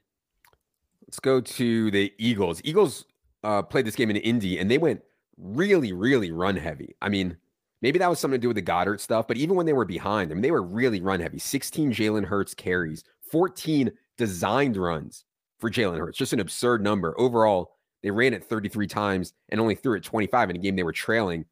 Let's 1.05 1.19
go 1.19 1.41
to 1.41 1.91
the 1.91 2.13
Eagles. 2.19 2.61
Eagles 2.63 3.05
uh, 3.43 3.63
played 3.63 3.85
this 3.85 3.97
game 3.97 4.11
in 4.11 4.17
Indy, 4.17 4.59
and 4.61 4.71
they 4.71 4.79
went 4.79 5.03
really, 5.37 5.93
really 5.93 6.31
run 6.33 6.57
heavy. 6.57 6.95
I 7.01 7.09
mean, 7.09 7.37
Maybe 7.83 7.99
that 7.99 8.09
was 8.09 8.21
something 8.21 8.41
to 8.41 8.43
do 8.43 8.49
with 8.49 8.55
the 8.55 8.63
Goedert 8.63 9.01
stuff, 9.01 9.27
but 9.27 9.37
even 9.37 9.57
when 9.57 9.67
they 9.67 9.73
were 9.73 9.85
behind, 9.85 10.31
I 10.31 10.35
mean, 10.35 10.43
they 10.43 10.53
were 10.53 10.63
really 10.63 11.01
run 11.01 11.19
heavy. 11.19 11.41
16 11.41 11.93
Jalen 11.93 12.25
Hurts 12.25 12.55
carries, 12.55 13.03
14 13.31 13.91
designed 14.17 14.77
runs 14.77 15.25
for 15.59 15.69
Jalen 15.69 15.99
Hurts. 15.99 16.17
Just 16.17 16.33
an 16.33 16.39
absurd 16.39 16.81
number. 16.81 17.19
Overall, 17.19 17.73
they 18.05 18.13
ran 18.13 18.35
it 18.35 18.45
33 18.45 18.87
times 18.87 19.33
and 19.49 19.61
only 19.61 19.75
threw 19.75 19.97
it 19.97 20.05
25 20.05 20.51
in 20.51 20.57
a 20.57 20.59
game 20.61 20.77
they 20.77 20.85
were 20.85 20.93
trailing 20.93 21.45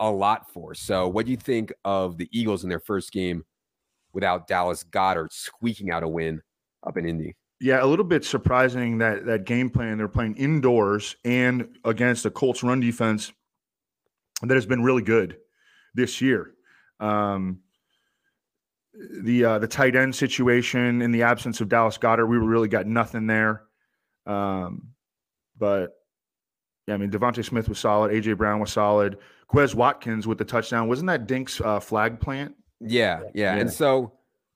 a 0.00 0.10
lot 0.10 0.50
for. 0.50 0.74
So, 0.74 1.08
what 1.08 1.26
do 1.26 1.30
you 1.30 1.36
think 1.36 1.74
of 1.84 2.16
the 2.16 2.28
Eagles 2.32 2.62
in 2.62 2.70
their 2.70 2.80
first 2.80 3.12
game 3.12 3.44
without 4.14 4.48
Dallas 4.48 4.82
Goedert 4.82 5.30
squeaking 5.30 5.90
out 5.90 6.02
a 6.02 6.08
win 6.08 6.40
up 6.86 6.96
in 6.96 7.06
Indy? 7.06 7.36
Yeah, 7.60 7.84
a 7.84 7.86
little 7.86 8.06
bit 8.06 8.24
surprising 8.24 8.98
that 8.98 9.26
that 9.26 9.44
game 9.44 9.68
plan. 9.68 9.98
They're 9.98 10.08
playing 10.08 10.36
indoors 10.36 11.16
and 11.24 11.68
against 11.84 12.22
the 12.22 12.30
Colts 12.30 12.62
run 12.62 12.80
defense 12.80 13.32
that 14.42 14.54
has 14.54 14.66
been 14.66 14.82
really 14.82 15.02
good 15.02 15.36
this 15.94 16.20
year. 16.20 16.54
Um, 17.00 17.60
the 19.22 19.44
uh, 19.44 19.58
the 19.58 19.68
tight 19.68 19.96
end 19.96 20.14
situation 20.14 21.02
in 21.02 21.12
the 21.12 21.22
absence 21.22 21.60
of 21.60 21.68
Dallas 21.68 21.98
Goedert, 21.98 22.28
we 22.28 22.36
really 22.38 22.68
got 22.68 22.86
nothing 22.86 23.26
there. 23.26 23.62
Um, 24.26 24.88
but 25.58 25.96
yeah, 26.86 26.94
I 26.94 26.96
mean 26.96 27.10
DeVonta 27.10 27.44
Smith 27.44 27.68
was 27.68 27.78
solid, 27.78 28.12
AJ 28.12 28.36
Brown 28.36 28.60
was 28.60 28.72
solid, 28.72 29.18
Quez 29.50 29.74
Watkins 29.74 30.26
with 30.26 30.38
the 30.38 30.44
touchdown. 30.44 30.88
Wasn't 30.88 31.06
that 31.06 31.26
Dink's 31.26 31.60
uh, 31.60 31.80
flag 31.80 32.20
plant? 32.20 32.54
Yeah, 32.80 33.20
yeah, 33.34 33.54
yeah. 33.54 33.60
And 33.60 33.72
so 33.72 34.12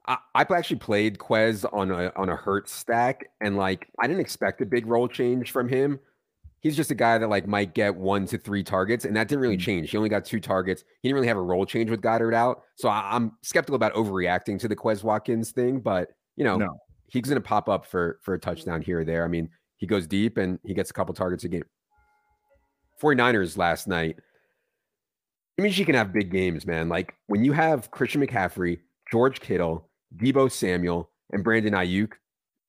I, 0.07 0.19
I 0.35 0.43
actually 0.43 0.77
played 0.77 1.19
Quez 1.19 1.65
on 1.73 1.91
a 1.91 2.13
on 2.17 2.29
a 2.29 2.37
hurt 2.37 2.69
stack, 2.69 3.31
and 3.41 3.57
like 3.57 3.89
I 4.01 4.07
didn't 4.07 4.21
expect 4.21 4.61
a 4.61 4.67
big 4.67 4.87
role 4.87 5.09
change 5.09 5.51
from 5.51 5.69
him 5.69 6.01
he's 6.65 6.75
just 6.75 6.91
a 6.91 6.95
guy 6.95 7.19
that 7.19 7.29
like 7.29 7.47
might 7.47 7.75
get 7.75 7.95
one 7.95 8.27
to 8.27 8.39
three 8.39 8.65
targets, 8.65 9.05
and 9.05 9.15
that 9.15 9.29
didn't 9.29 9.43
really 9.43 9.57
mm. 9.57 9.61
change. 9.61 9.91
He 9.91 9.97
only 9.97 10.09
got 10.09 10.25
two 10.25 10.41
targets. 10.41 10.83
He 11.03 11.09
didn't 11.09 11.15
really 11.15 11.29
have 11.29 11.37
a 11.37 11.43
role 11.43 11.65
change 11.65 11.91
with 11.91 12.01
Goedert 12.01 12.35
out, 12.35 12.63
so 12.75 12.89
I, 12.89 13.15
am 13.15 13.33
skeptical 13.43 13.77
about 13.77 13.95
overreacting 13.95 14.59
to 14.59 14.67
the 14.67 14.75
Quez 14.75 15.05
Watkins 15.05 15.53
thing. 15.53 15.79
But 15.79 16.09
you 16.35 16.43
know, 16.43 16.57
no. 16.57 16.77
he's 17.07 17.23
going 17.23 17.41
to 17.41 17.47
pop 17.47 17.69
up 17.69 17.87
for 17.87 18.19
for 18.23 18.35
a 18.35 18.39
touchdown 18.41 18.83
here 18.83 19.01
or 19.01 19.05
there. 19.05 19.25
I 19.25 19.29
mean, 19.29 19.49
he 19.77 19.87
goes 19.87 20.09
deep 20.09 20.39
and 20.39 20.59
he 20.65 20.75
gets 20.75 20.91
a 20.91 20.95
couple 20.95 21.15
targets 21.15 21.45
a 21.45 21.49
game. 21.49 21.65
49ers 23.01 23.59
last 23.59 23.87
night. 23.87 24.17
I 25.59 25.63
mean, 25.63 25.73
she 25.73 25.85
can 25.85 25.95
have 25.95 26.13
big 26.13 26.33
games, 26.33 26.67
man. 26.67 26.89
Like 26.89 27.15
when 27.27 27.45
you 27.45 27.53
have 27.53 27.91
Christian 27.91 28.27
McCaffrey, 28.27 28.81
George 29.13 29.41
Kittle, 29.41 29.89
Deebo 30.17 30.51
Samuel, 30.51 31.11
and 31.33 31.43
Brandon 31.45 31.75
Aiyuk, 31.75 32.13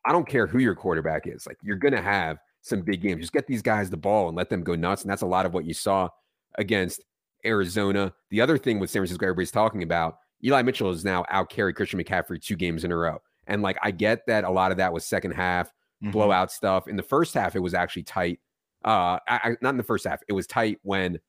I 0.05 0.12
don't 0.12 0.27
care 0.27 0.47
who 0.47 0.60
your 0.60 0.75
quarterback 0.75 1.27
is. 1.27 1.45
Like 1.47 1.58
you're 1.63 1.77
gonna 1.77 2.01
have 2.01 2.38
some 2.62 2.81
big 2.81 3.01
games. 3.01 3.21
Just 3.21 3.34
get 3.34 3.47
these 3.47 3.62
guys 3.62 3.89
the 3.89 3.97
ball 3.97 4.27
and 4.27 4.36
let 4.36 4.49
them 4.49 4.63
go 4.63 4.75
nuts. 4.75 5.03
And 5.03 5.12
that's 5.12 5.21
a 5.21 5.27
lot 5.27 5.45
of 5.45 5.53
what 5.53 5.65
you 5.65 5.73
saw 5.73 6.10
against 6.58 7.03
Arizona. 7.45 8.13
The 8.31 8.41
other 8.41 8.58
thing 8.58 8.79
with 8.79 8.89
San 8.89 9.01
Francisco, 9.01 9.25
everybody's 9.25 9.51
talking 9.51 9.84
about 9.84 10.17
Eli 10.43 10.62
Mitchell 10.63 10.89
is 10.89 11.05
now 11.05 11.25
out 11.29 11.49
carry 11.49 11.73
Christian 11.73 12.01
McCaffrey 12.01 12.41
two 12.41 12.55
games 12.55 12.84
in 12.84 12.91
a 12.91 12.97
row. 12.97 13.21
And 13.47 13.62
like 13.62 13.77
I 13.84 13.91
get 13.91 14.25
that 14.27 14.43
a 14.43 14.49
lot 14.49 14.71
of 14.71 14.77
that 14.77 14.91
was 14.91 15.05
second 15.05 15.31
half 15.31 15.67
mm-hmm. 15.67 16.12
blowout 16.12 16.51
stuff. 16.51 16.88
In 16.88 16.95
the 16.95 17.03
first 17.03 17.34
half, 17.34 17.55
it 17.55 17.60
was 17.60 17.73
actually 17.73 18.03
tight. 18.03 18.39
Uh, 18.84 19.17
I, 19.27 19.55
not 19.62 19.71
in 19.71 19.77
the 19.77 19.84
first 19.84 20.05
half. 20.05 20.21
It 20.27 20.34
was 20.34 20.47
tight 20.47 20.79
when 20.84 21.19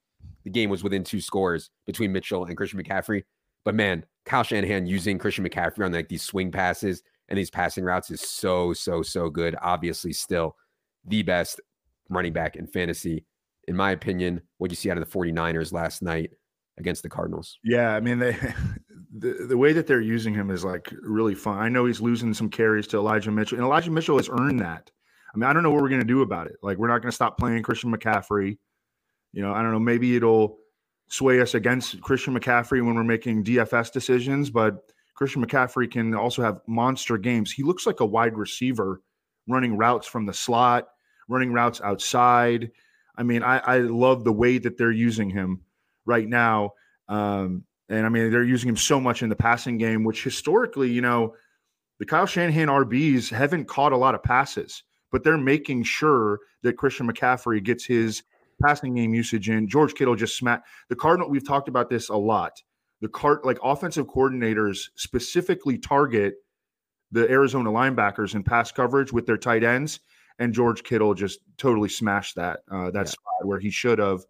the 0.44 0.50
game 0.50 0.70
was 0.70 0.82
within 0.82 1.04
two 1.04 1.20
scores 1.20 1.70
between 1.86 2.12
Mitchell 2.12 2.44
and 2.44 2.56
Christian 2.56 2.82
McCaffrey. 2.82 3.24
But 3.64 3.74
man, 3.74 4.04
Kyle 4.26 4.42
Shanahan 4.42 4.86
using 4.86 5.18
Christian 5.18 5.48
McCaffrey 5.48 5.84
on 5.84 5.92
like 5.92 6.08
these 6.08 6.22
swing 6.22 6.50
passes 6.50 7.02
and 7.28 7.38
these 7.38 7.50
passing 7.50 7.84
routes 7.84 8.10
is 8.10 8.20
so, 8.20 8.72
so, 8.72 9.02
so 9.02 9.30
good. 9.30 9.56
Obviously, 9.62 10.12
still 10.12 10.56
the 11.06 11.22
best 11.22 11.60
running 12.08 12.32
back 12.32 12.56
in 12.56 12.66
fantasy, 12.66 13.24
in 13.68 13.76
my 13.76 13.92
opinion. 13.92 14.42
What 14.58 14.70
you 14.70 14.76
see 14.76 14.90
out 14.90 14.98
of 14.98 15.08
the 15.08 15.18
49ers 15.18 15.72
last 15.72 16.02
night 16.02 16.30
against 16.78 17.02
the 17.02 17.08
Cardinals? 17.08 17.58
Yeah, 17.64 17.94
I 17.94 18.00
mean, 18.00 18.18
they 18.18 18.32
the, 19.16 19.46
the 19.48 19.56
way 19.56 19.72
that 19.72 19.86
they're 19.86 20.00
using 20.00 20.34
him 20.34 20.50
is 20.50 20.64
like 20.64 20.92
really 21.02 21.34
fun. 21.34 21.58
I 21.58 21.68
know 21.68 21.86
he's 21.86 22.00
losing 22.00 22.34
some 22.34 22.50
carries 22.50 22.86
to 22.88 22.98
Elijah 22.98 23.30
Mitchell, 23.30 23.58
and 23.58 23.64
Elijah 23.64 23.90
Mitchell 23.90 24.16
has 24.18 24.28
earned 24.28 24.60
that. 24.60 24.90
I 25.34 25.38
mean, 25.38 25.48
I 25.48 25.52
don't 25.52 25.62
know 25.62 25.70
what 25.70 25.82
we're 25.82 25.88
going 25.88 26.00
to 26.00 26.06
do 26.06 26.22
about 26.22 26.46
it. 26.46 26.56
Like, 26.62 26.78
we're 26.78 26.88
not 26.88 27.02
going 27.02 27.10
to 27.10 27.14
stop 27.14 27.38
playing 27.38 27.62
Christian 27.62 27.92
McCaffrey. 27.92 28.58
You 29.32 29.42
know, 29.42 29.52
I 29.52 29.62
don't 29.62 29.72
know. 29.72 29.78
Maybe 29.78 30.16
it'll 30.16 30.58
sway 31.08 31.40
us 31.40 31.54
against 31.54 32.00
Christian 32.00 32.38
McCaffrey 32.38 32.84
when 32.84 32.94
we're 32.94 33.04
making 33.04 33.44
DFS 33.44 33.92
decisions, 33.92 34.50
but 34.50 34.92
Christian 35.14 35.44
McCaffrey 35.44 35.90
can 35.90 36.14
also 36.14 36.42
have 36.42 36.60
monster 36.66 37.16
games. 37.16 37.50
He 37.50 37.62
looks 37.62 37.86
like 37.86 38.00
a 38.00 38.06
wide 38.06 38.36
receiver 38.36 39.00
running 39.48 39.76
routes 39.76 40.06
from 40.06 40.26
the 40.26 40.34
slot, 40.34 40.88
running 41.28 41.52
routes 41.52 41.80
outside. 41.80 42.70
I 43.16 43.22
mean, 43.22 43.42
I, 43.42 43.58
I 43.58 43.78
love 43.78 44.24
the 44.24 44.32
way 44.32 44.58
that 44.58 44.76
they're 44.76 44.90
using 44.90 45.30
him 45.30 45.62
right 46.04 46.28
now. 46.28 46.72
Um, 47.08 47.64
and 47.88 48.04
I 48.04 48.08
mean, 48.08 48.30
they're 48.30 48.42
using 48.42 48.68
him 48.68 48.76
so 48.76 49.00
much 49.00 49.22
in 49.22 49.28
the 49.28 49.36
passing 49.36 49.78
game, 49.78 50.04
which 50.04 50.24
historically, 50.24 50.90
you 50.90 51.00
know, 51.00 51.34
the 51.98 52.04
Kyle 52.04 52.26
Shanahan 52.26 52.68
RBs 52.68 53.30
haven't 53.30 53.66
caught 53.66 53.92
a 53.92 53.96
lot 53.96 54.14
of 54.14 54.22
passes, 54.22 54.82
but 55.10 55.24
they're 55.24 55.38
making 55.38 55.84
sure 55.84 56.40
that 56.62 56.76
Christian 56.76 57.10
McCaffrey 57.10 57.62
gets 57.62 57.84
his 57.84 58.22
passing 58.62 58.94
game 58.94 59.14
usage 59.14 59.48
in. 59.48 59.68
George 59.68 59.94
Kittle 59.94 60.16
just 60.16 60.36
smacked 60.36 60.68
the 60.88 60.96
Cardinal. 60.96 61.28
We've 61.28 61.46
talked 61.46 61.68
about 61.68 61.90
this 61.90 62.08
a 62.08 62.16
lot 62.16 62.60
the 63.00 63.08
cart 63.08 63.44
like 63.44 63.58
offensive 63.62 64.06
coordinators 64.06 64.88
specifically 64.94 65.78
target 65.78 66.36
the 67.12 67.30
Arizona 67.30 67.70
linebackers 67.70 68.34
in 68.34 68.42
pass 68.42 68.72
coverage 68.72 69.12
with 69.12 69.26
their 69.26 69.36
tight 69.36 69.62
ends, 69.62 70.00
and 70.38 70.52
George 70.52 70.82
Kittle 70.82 71.14
just 71.14 71.40
totally 71.56 71.88
smashed 71.88 72.36
that 72.36 72.60
uh, 72.70 72.90
that 72.90 73.06
yeah. 73.06 73.10
spot 73.10 73.44
where 73.44 73.60
he 73.60 73.70
should 73.70 73.98
have. 73.98 74.22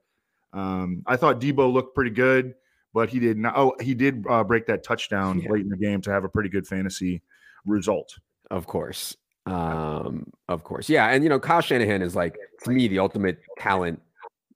Um, 0.52 1.02
I 1.06 1.16
thought 1.16 1.40
Deebo 1.40 1.72
looked 1.72 1.94
pretty 1.94 2.10
good, 2.10 2.54
but 2.92 3.08
he 3.08 3.18
did 3.18 3.38
not. 3.38 3.54
Oh, 3.56 3.74
he 3.80 3.94
did 3.94 4.24
uh, 4.28 4.44
break 4.44 4.66
that 4.66 4.82
touchdown 4.82 5.40
yeah. 5.44 5.50
late 5.50 5.62
in 5.62 5.68
the 5.68 5.76
game 5.76 6.00
to 6.02 6.10
have 6.10 6.24
a 6.24 6.28
pretty 6.28 6.48
good 6.48 6.66
fantasy 6.66 7.22
result. 7.64 8.18
Of 8.50 8.66
course, 8.66 9.16
um, 9.46 10.30
of 10.48 10.64
course, 10.64 10.88
yeah. 10.88 11.06
And 11.08 11.22
you 11.22 11.30
know, 11.30 11.40
Kyle 11.40 11.60
Shanahan 11.60 12.02
is 12.02 12.16
like 12.16 12.36
to 12.64 12.70
me 12.70 12.88
the 12.88 12.98
ultimate 12.98 13.40
talent 13.58 14.00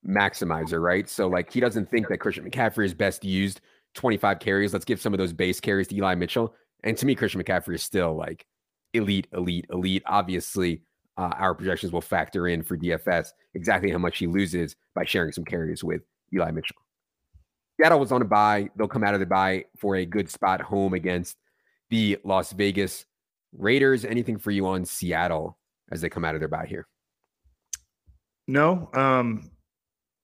maximizer, 0.07 0.81
right? 0.81 1.09
So 1.09 1.29
like 1.29 1.53
he 1.53 1.61
doesn't 1.61 1.91
think 1.91 2.09
that 2.09 2.19
Christian 2.19 2.49
McCaffrey 2.49 2.85
is 2.85 2.95
best 2.95 3.25
used 3.25 3.61
25 3.95 4.39
carries. 4.39 4.73
Let's 4.73 4.85
give 4.85 5.01
some 5.01 5.13
of 5.13 5.19
those 5.19 5.33
base 5.33 5.61
carries 5.61 5.89
to 5.89 5.97
Eli 5.97 6.15
Mitchell. 6.15 6.55
And 6.85 6.97
to 6.97 7.07
me, 7.07 7.15
Christian 7.15 7.43
McCaffrey 7.43 7.75
is 7.75 7.83
still 7.83 8.15
like 8.15 8.47
elite, 8.95 9.27
elite, 9.33 9.67
elite. 9.71 10.03
Obviously, 10.07 10.83
uh, 11.17 11.33
our 11.37 11.55
projections 11.55 11.93
will 11.93 12.01
factor 12.01 12.49
in 12.49 12.63
for 12.63 12.77
DFS 12.77 13.29
exactly 13.55 13.91
how 13.91 13.99
much 13.99 14.19
he 14.19 14.27
loses 14.27 14.77
by 14.95 15.05
sharing 15.05 15.33
some 15.33 15.45
carries 15.45 15.85
with 15.85 16.03
Eli 16.33 16.51
Mitchell. 16.51 16.77
Seattle 17.79 18.01
was 18.01 18.13
on 18.13 18.23
a 18.23 18.27
buy. 18.27 18.69
They'll 18.77 18.89
come 18.89 19.05
out 19.05 19.15
of 19.15 19.21
the 19.21 19.27
buy 19.27 19.65
for 19.79 19.97
a 19.97 20.07
good 20.07 20.31
spot 20.31 20.61
home 20.61 20.95
against 20.95 21.37
the 21.89 22.19
Las 22.25 22.53
Vegas 22.53 23.07
Raiders. 23.53 24.05
Anything 24.05 24.39
for 24.39 24.51
you 24.51 24.67
on 24.67 24.85
Seattle 24.85 25.59
as 25.91 26.01
they 26.01 26.09
come 26.09 26.25
out 26.25 26.35
of 26.35 26.41
their 26.41 26.49
buy 26.49 26.67
here? 26.67 26.87
No. 28.47 28.91
Um, 28.93 29.51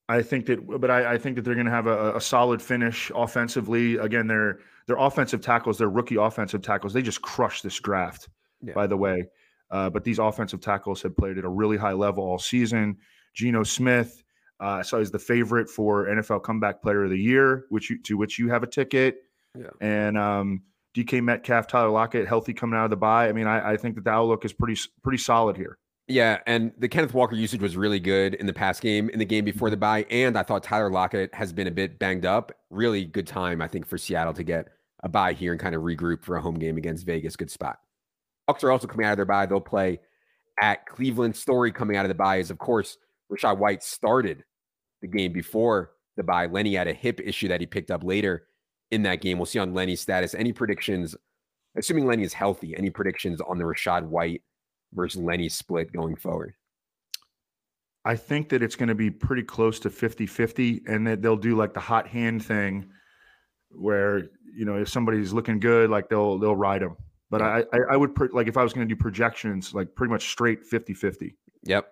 I 0.09 0.23
think 0.23 0.47
that, 0.47 0.81
but 0.81 0.91
I, 0.91 1.15
I 1.15 1.19
think 1.19 1.37
that 1.37 1.43
they're 1.43 1.55
going 1.55 1.67
to 1.67 1.73
have 1.73 1.87
a, 1.87 2.17
a, 2.17 2.21
solid 2.21 2.63
finish 2.63 3.11
offensively. 3.15 3.97
Again, 3.97 4.29
their 4.29 4.61
their 4.87 4.97
offensive 4.97 5.41
tackles, 5.41 5.79
their 5.79 5.89
rookie 5.89 6.15
offensive 6.15 6.63
tackles, 6.63 6.93
they 6.93 7.03
just 7.03 7.23
crushed 7.23 7.65
this 7.65 7.79
draft. 7.81 8.29
Yeah. 8.63 8.73
By 8.73 8.87
the 8.87 8.97
way, 8.97 9.25
uh, 9.71 9.91
but 9.91 10.05
these 10.05 10.19
offensive 10.19 10.61
tackles 10.61 11.03
have 11.03 11.17
played 11.17 11.39
at 11.39 11.45
a 11.45 11.49
really 11.49 11.77
high 11.77 11.93
level 11.93 12.25
all 12.25 12.39
season. 12.39 12.99
Geno 13.35 13.65
Smith, 13.65 14.23
uh, 14.61 14.83
so 14.83 14.99
he's 14.99 15.11
the 15.11 15.19
favorite 15.19 15.69
for 15.69 16.07
NFL 16.07 16.43
Comeback 16.43 16.83
Player 16.83 17.05
of 17.05 17.11
the 17.11 17.19
Year, 17.19 17.67
which 17.69 17.91
you, 17.91 18.01
to 18.03 18.17
which 18.17 18.39
you 18.39 18.49
have 18.49 18.63
a 18.63 18.67
ticket. 18.67 19.17
Yeah. 19.59 19.71
And 19.81 20.17
um, 20.17 20.63
DK 20.95 21.23
Metcalf, 21.23 21.67
Tyler 21.67 21.91
Lockett, 21.91 22.27
healthy 22.27 22.55
coming 22.55 22.79
out 22.79 22.85
of 22.85 22.91
the 22.91 22.97
bye. 22.97 23.29
I 23.29 23.33
mean, 23.33 23.47
I, 23.47 23.73
I 23.73 23.77
think 23.77 23.97
that 23.97 24.05
the 24.05 24.11
outlook 24.11 24.45
is 24.45 24.53
pretty 24.53 24.81
pretty 25.03 25.19
solid 25.19 25.57
here. 25.57 25.79
Yeah, 26.09 26.39
and 26.47 26.73
the 26.79 26.89
Kenneth 26.89 27.15
Walker 27.15 27.35
usage 27.35 27.61
was 27.61 27.77
really 27.77 27.99
good 27.99 28.35
in 28.35 28.47
the 28.47 28.53
past 28.53 28.81
game, 28.81 29.11
in 29.11 29.19
the 29.19 29.25
game 29.25 29.45
before 29.45 29.71
the 29.71 29.77
mm-hmm. 29.77 29.81
bye, 29.81 30.07
and 30.09 30.39
I 30.39 30.45
thought 30.45 30.63
Tyler 30.63 30.91
Lockett 30.91 31.35
has 31.35 31.53
been 31.53 31.67
a 31.67 31.73
bit 31.73 31.99
banged 31.99 32.25
up. 32.25 32.53
Really 32.71 33.05
good 33.05 33.27
time, 33.27 33.61
I 33.61 33.67
think, 33.67 33.87
for 33.87 33.99
Seattle 33.99 34.33
to 34.35 34.45
get 34.45 34.69
a 35.03 35.09
bye 35.09 35.33
here 35.33 35.53
and 35.53 35.61
kind 35.61 35.75
of 35.75 35.83
regroup 35.83 36.23
for 36.23 36.37
a 36.37 36.41
home 36.41 36.59
game 36.59 36.77
against 36.77 37.05
Vegas. 37.07 37.35
Good 37.35 37.51
spot. 37.51 37.81
Bucks 38.47 38.63
are 38.63 38.71
also 38.71 38.87
coming 38.87 39.05
out 39.05 39.13
of 39.13 39.19
their 39.19 39.25
bye. 39.25 39.47
They'll 39.47 39.61
play 39.61 39.99
at 40.61 40.87
Cleveland. 40.87 41.35
Story 41.35 41.73
coming 41.73 41.97
out 41.97 42.05
of 42.05 42.09
the 42.09 42.15
bye 42.15 42.37
is, 42.37 42.51
of 42.51 42.59
course, 42.59 42.99
Rachaad 43.33 43.59
White 43.59 43.83
started 43.83 44.45
the 45.03 45.09
game 45.09 45.33
before 45.33 45.91
the 46.17 46.23
bye. 46.23 46.47
Lenny 46.47 46.75
had 46.75 46.87
a 46.87 46.93
hip 46.93 47.21
issue 47.21 47.49
that 47.49 47.61
he 47.61 47.67
picked 47.67 47.91
up 47.91 48.05
later 48.05 48.47
in 48.93 49.03
that 49.03 49.21
game. 49.21 49.39
We'll 49.39 49.47
see 49.47 49.59
on 49.59 49.75
Lenny's 49.75 50.01
status. 50.01 50.35
Any 50.35 50.53
predictions, 50.53 51.17
assuming 51.77 52.07
Lenny 52.07 52.23
is 52.23 52.33
healthy, 52.33 52.77
any 52.77 52.91
predictions 52.91 53.41
on 53.41 53.59
the 53.59 53.65
Rachaad 53.65 54.05
White 54.07 54.43
versus 54.93 55.21
Lenny 55.21 55.49
split 55.49 55.93
going 55.93 56.17
forward? 56.17 56.55
I 58.05 58.15
think 58.15 58.51
that 58.51 58.63
it's 58.63 58.77
going 58.77 58.89
to 58.89 58.95
be 58.95 59.11
pretty 59.11 59.43
close 59.43 59.81
to 59.81 59.91
50 59.91 60.27
50, 60.27 60.83
and 60.87 61.07
that 61.07 61.23
they'll 61.23 61.37
do 61.37 61.57
like 61.57 61.75
the 61.75 61.81
hot 61.81 62.07
hand 62.07 62.45
thing 62.45 62.89
where, 63.71 64.29
you 64.57 64.65
know, 64.65 64.77
if 64.77 64.89
somebody's 64.89 65.33
looking 65.33 65.59
good, 65.59 65.91
like 65.91 66.09
they'll, 66.09 66.39
they'll 66.39 66.55
ride 66.55 66.83
them. 66.83 66.97
But 67.31 67.43
I, 67.43 67.65
I, 67.73 67.79
I 67.91 67.97
would, 67.97 68.17
like, 68.33 68.47
if 68.47 68.57
I 68.57 68.63
was 68.63 68.73
going 68.73 68.89
to 68.89 68.95
do 68.95 68.99
projections, 68.99 69.75
like 69.75 69.95
pretty 69.97 70.13
much 70.13 70.31
straight 70.31 70.65
50 70.65 70.95
50. 70.95 71.37
Yep. 71.65 71.89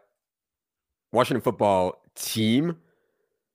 Washington 1.12 1.40
football 1.40 2.02
team. 2.14 2.76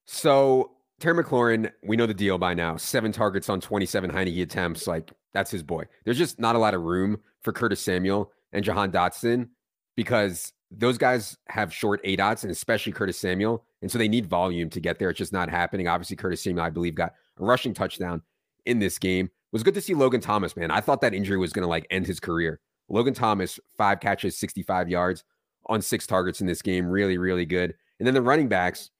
So 0.05 0.71
Terry 0.99 1.23
McLaurin, 1.23 1.71
we 1.83 1.95
know 1.95 2.05
the 2.05 2.13
deal 2.13 2.37
by 2.37 2.53
now. 2.53 2.75
Seven 2.75 3.13
targets 3.13 3.47
on 3.47 3.61
27 3.61 4.11
Heinicke 4.11 4.41
attempts. 4.41 4.85
Like, 4.85 5.13
that's 5.33 5.51
his 5.51 5.63
boy. 5.63 5.85
There's 6.03 6.17
just 6.17 6.39
not 6.39 6.55
a 6.55 6.59
lot 6.59 6.73
of 6.73 6.81
room 6.81 7.21
for 7.41 7.53
Curtis 7.53 7.79
Samuel 7.79 8.31
and 8.53 8.63
Jahan 8.63 8.91
Dotson 8.91 9.49
because 9.95 10.53
those 10.71 10.97
guys 10.97 11.37
have 11.49 11.73
short 11.73 11.99
A 12.03 12.15
dots 12.15 12.43
and 12.43 12.51
especially 12.51 12.91
Curtis 12.91 13.19
Samuel. 13.19 13.65
And 13.81 13.91
so 13.91 13.97
they 13.97 14.07
need 14.07 14.27
volume 14.27 14.69
to 14.69 14.79
get 14.79 14.99
there. 14.99 15.09
It's 15.09 15.17
just 15.17 15.33
not 15.33 15.49
happening. 15.49 15.87
Obviously, 15.87 16.15
Curtis 16.15 16.43
Samuel, 16.43 16.65
I 16.65 16.69
believe, 16.69 16.95
got 16.95 17.13
a 17.39 17.45
rushing 17.45 17.73
touchdown 17.73 18.21
in 18.65 18.79
this 18.79 18.99
game. 18.99 19.25
It 19.25 19.31
was 19.53 19.63
good 19.63 19.73
to 19.73 19.81
see 19.81 19.95
Logan 19.95 20.21
Thomas, 20.21 20.55
man. 20.55 20.69
I 20.69 20.81
thought 20.81 21.01
that 21.01 21.13
injury 21.13 21.37
was 21.37 21.53
going 21.53 21.63
to 21.63 21.69
like 21.69 21.87
end 21.89 22.05
his 22.05 22.19
career. 22.19 22.59
Logan 22.87 23.13
Thomas, 23.13 23.59
five 23.77 23.99
catches, 23.99 24.37
65 24.37 24.89
yards 24.89 25.23
on 25.67 25.81
six 25.81 26.05
targets 26.05 26.41
in 26.41 26.47
this 26.47 26.61
game. 26.61 26.87
Really, 26.87 27.17
really 27.17 27.45
good. 27.45 27.73
And 27.99 28.07
then 28.07 28.13
the 28.13 28.21
running 28.21 28.47
backs, 28.47 28.91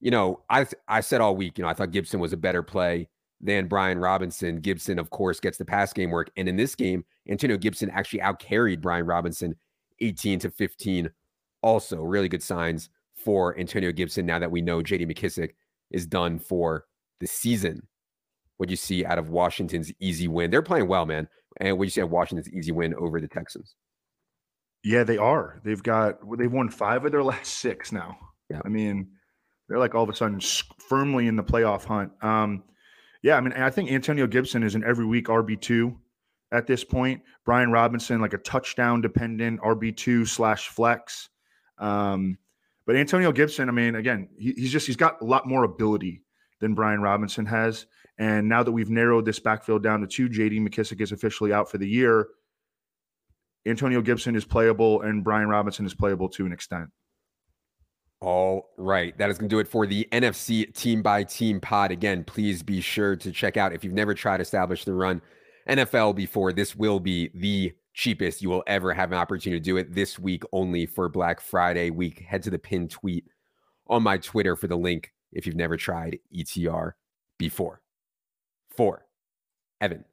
you 0.00 0.10
know, 0.10 0.42
I 0.50 0.66
I 0.86 1.00
said 1.00 1.20
all 1.20 1.36
week, 1.36 1.58
you 1.58 1.62
know, 1.62 1.68
I 1.68 1.74
thought 1.74 1.90
Gibson 1.90 2.20
was 2.20 2.32
a 2.32 2.36
better 2.36 2.62
play 2.62 3.08
than 3.40 3.66
Brian 3.66 3.98
Robinson. 3.98 4.60
Gibson, 4.60 4.98
of 4.98 5.10
course, 5.10 5.40
gets 5.40 5.58
the 5.58 5.64
pass 5.64 5.92
game 5.92 6.10
work. 6.10 6.30
And 6.36 6.48
in 6.48 6.56
this 6.56 6.74
game, 6.74 7.04
Antonio 7.28 7.56
Gibson 7.56 7.90
actually 7.90 8.20
outcarried 8.20 8.80
Brian 8.80 9.06
Robinson 9.06 9.54
18 10.00 10.40
to 10.40 10.50
15. 10.50 11.10
Also, 11.62 12.02
really 12.02 12.28
good 12.28 12.42
signs 12.42 12.88
for 13.16 13.58
Antonio 13.58 13.92
Gibson 13.92 14.26
now 14.26 14.38
that 14.38 14.50
we 14.50 14.62
know 14.62 14.80
JD 14.80 15.12
McKissic 15.12 15.50
is 15.90 16.06
done 16.06 16.38
for 16.38 16.84
the 17.20 17.26
season. 17.26 17.86
What 18.58 18.70
you 18.70 18.76
see 18.76 19.04
out 19.04 19.18
of 19.18 19.30
Washington's 19.30 19.92
easy 20.00 20.28
win? 20.28 20.50
They're 20.50 20.62
playing 20.62 20.88
well, 20.88 21.06
man. 21.06 21.28
And 21.60 21.78
what 21.78 21.84
you 21.84 21.90
see 21.90 22.00
out 22.00 22.06
of 22.06 22.10
Washington's 22.10 22.52
easy 22.52 22.72
win 22.72 22.94
over 22.94 23.20
the 23.20 23.28
Texans? 23.28 23.74
Yeah, 24.84 25.04
they 25.04 25.18
are. 25.18 25.60
They've 25.64 25.82
got 25.82 26.18
they've 26.38 26.52
won 26.52 26.68
five 26.68 27.04
of 27.04 27.12
their 27.12 27.22
last 27.24 27.54
six 27.54 27.92
now. 27.92 28.16
Yeah. 28.50 28.60
I 28.64 28.68
mean, 28.68 29.08
they're 29.68 29.78
like 29.78 29.94
all 29.94 30.04
of 30.04 30.08
a 30.08 30.14
sudden 30.14 30.40
firmly 30.88 31.26
in 31.26 31.36
the 31.36 31.42
playoff 31.42 31.84
hunt. 31.84 32.12
Um, 32.22 32.64
yeah, 33.22 33.36
I 33.36 33.40
mean, 33.40 33.52
I 33.52 33.70
think 33.70 33.90
Antonio 33.90 34.26
Gibson 34.26 34.62
is 34.62 34.74
an 34.74 34.84
every 34.84 35.04
week 35.04 35.26
RB 35.26 35.60
two 35.60 35.96
at 36.52 36.66
this 36.66 36.84
point. 36.84 37.22
Brian 37.44 37.70
Robinson, 37.70 38.20
like 38.20 38.32
a 38.32 38.38
touchdown 38.38 39.00
dependent 39.00 39.60
RB 39.60 39.96
two 39.96 40.24
slash 40.24 40.68
flex. 40.68 41.28
Um, 41.78 42.38
but 42.86 42.96
Antonio 42.96 43.32
Gibson, 43.32 43.68
I 43.68 43.72
mean, 43.72 43.94
again, 43.94 44.28
he, 44.38 44.52
he's 44.52 44.72
just 44.72 44.86
he's 44.86 44.96
got 44.96 45.20
a 45.20 45.24
lot 45.24 45.46
more 45.46 45.64
ability 45.64 46.22
than 46.60 46.74
Brian 46.74 47.00
Robinson 47.00 47.46
has. 47.46 47.86
And 48.18 48.48
now 48.48 48.62
that 48.62 48.72
we've 48.72 48.90
narrowed 48.90 49.24
this 49.24 49.38
backfield 49.38 49.82
down 49.82 50.00
to 50.00 50.06
two, 50.06 50.28
JD 50.28 50.66
McKissic 50.66 51.00
is 51.00 51.12
officially 51.12 51.52
out 51.52 51.70
for 51.70 51.78
the 51.78 51.88
year. 51.88 52.28
Antonio 53.66 54.00
Gibson 54.00 54.34
is 54.34 54.44
playable 54.44 55.02
and 55.02 55.22
Brian 55.22 55.48
Robinson 55.48 55.86
is 55.86 55.94
playable 55.94 56.28
to 56.30 56.46
an 56.46 56.52
extent. 56.52 56.88
All 58.20 58.70
right. 58.76 59.16
That 59.18 59.30
is 59.30 59.38
going 59.38 59.48
to 59.48 59.54
do 59.54 59.60
it 59.60 59.68
for 59.68 59.86
the 59.86 60.08
NFC 60.10 60.74
team 60.74 61.02
by 61.02 61.22
team 61.22 61.60
pod. 61.60 61.92
Again, 61.92 62.24
please 62.24 62.62
be 62.62 62.80
sure 62.80 63.14
to 63.16 63.30
check 63.30 63.56
out 63.56 63.72
if 63.72 63.84
you've 63.84 63.92
never 63.92 64.14
tried 64.14 64.40
Establish 64.40 64.84
the 64.84 64.94
Run 64.94 65.22
NFL 65.68 66.16
before, 66.16 66.52
this 66.52 66.74
will 66.74 67.00
be 67.00 67.30
the 67.34 67.72
cheapest 67.94 68.42
you 68.42 68.48
will 68.48 68.62
ever 68.66 68.94
have 68.94 69.12
an 69.12 69.18
opportunity 69.18 69.60
to 69.60 69.64
do 69.64 69.76
it 69.76 69.94
this 69.94 70.18
week 70.18 70.44
only 70.52 70.86
for 70.86 71.08
Black 71.08 71.40
Friday 71.40 71.90
week. 71.90 72.20
Head 72.20 72.42
to 72.44 72.50
the 72.50 72.58
pinned 72.58 72.90
tweet 72.90 73.24
on 73.88 74.02
my 74.02 74.18
Twitter 74.18 74.56
for 74.56 74.66
the 74.66 74.76
link 74.76 75.12
if 75.32 75.46
you've 75.46 75.56
never 75.56 75.76
tried 75.76 76.18
ETR 76.34 76.92
before. 77.38 77.82
For, 78.70 79.06
Evan. 79.80 80.04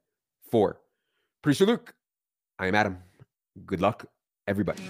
For, 0.52 0.82
Producer 1.41 1.65
Luke. 1.65 1.94
I 2.58 2.68
am 2.68 2.76
Adam. 2.76 2.98
Good 3.65 3.82
luck, 3.82 4.06
everybody. 4.48 4.84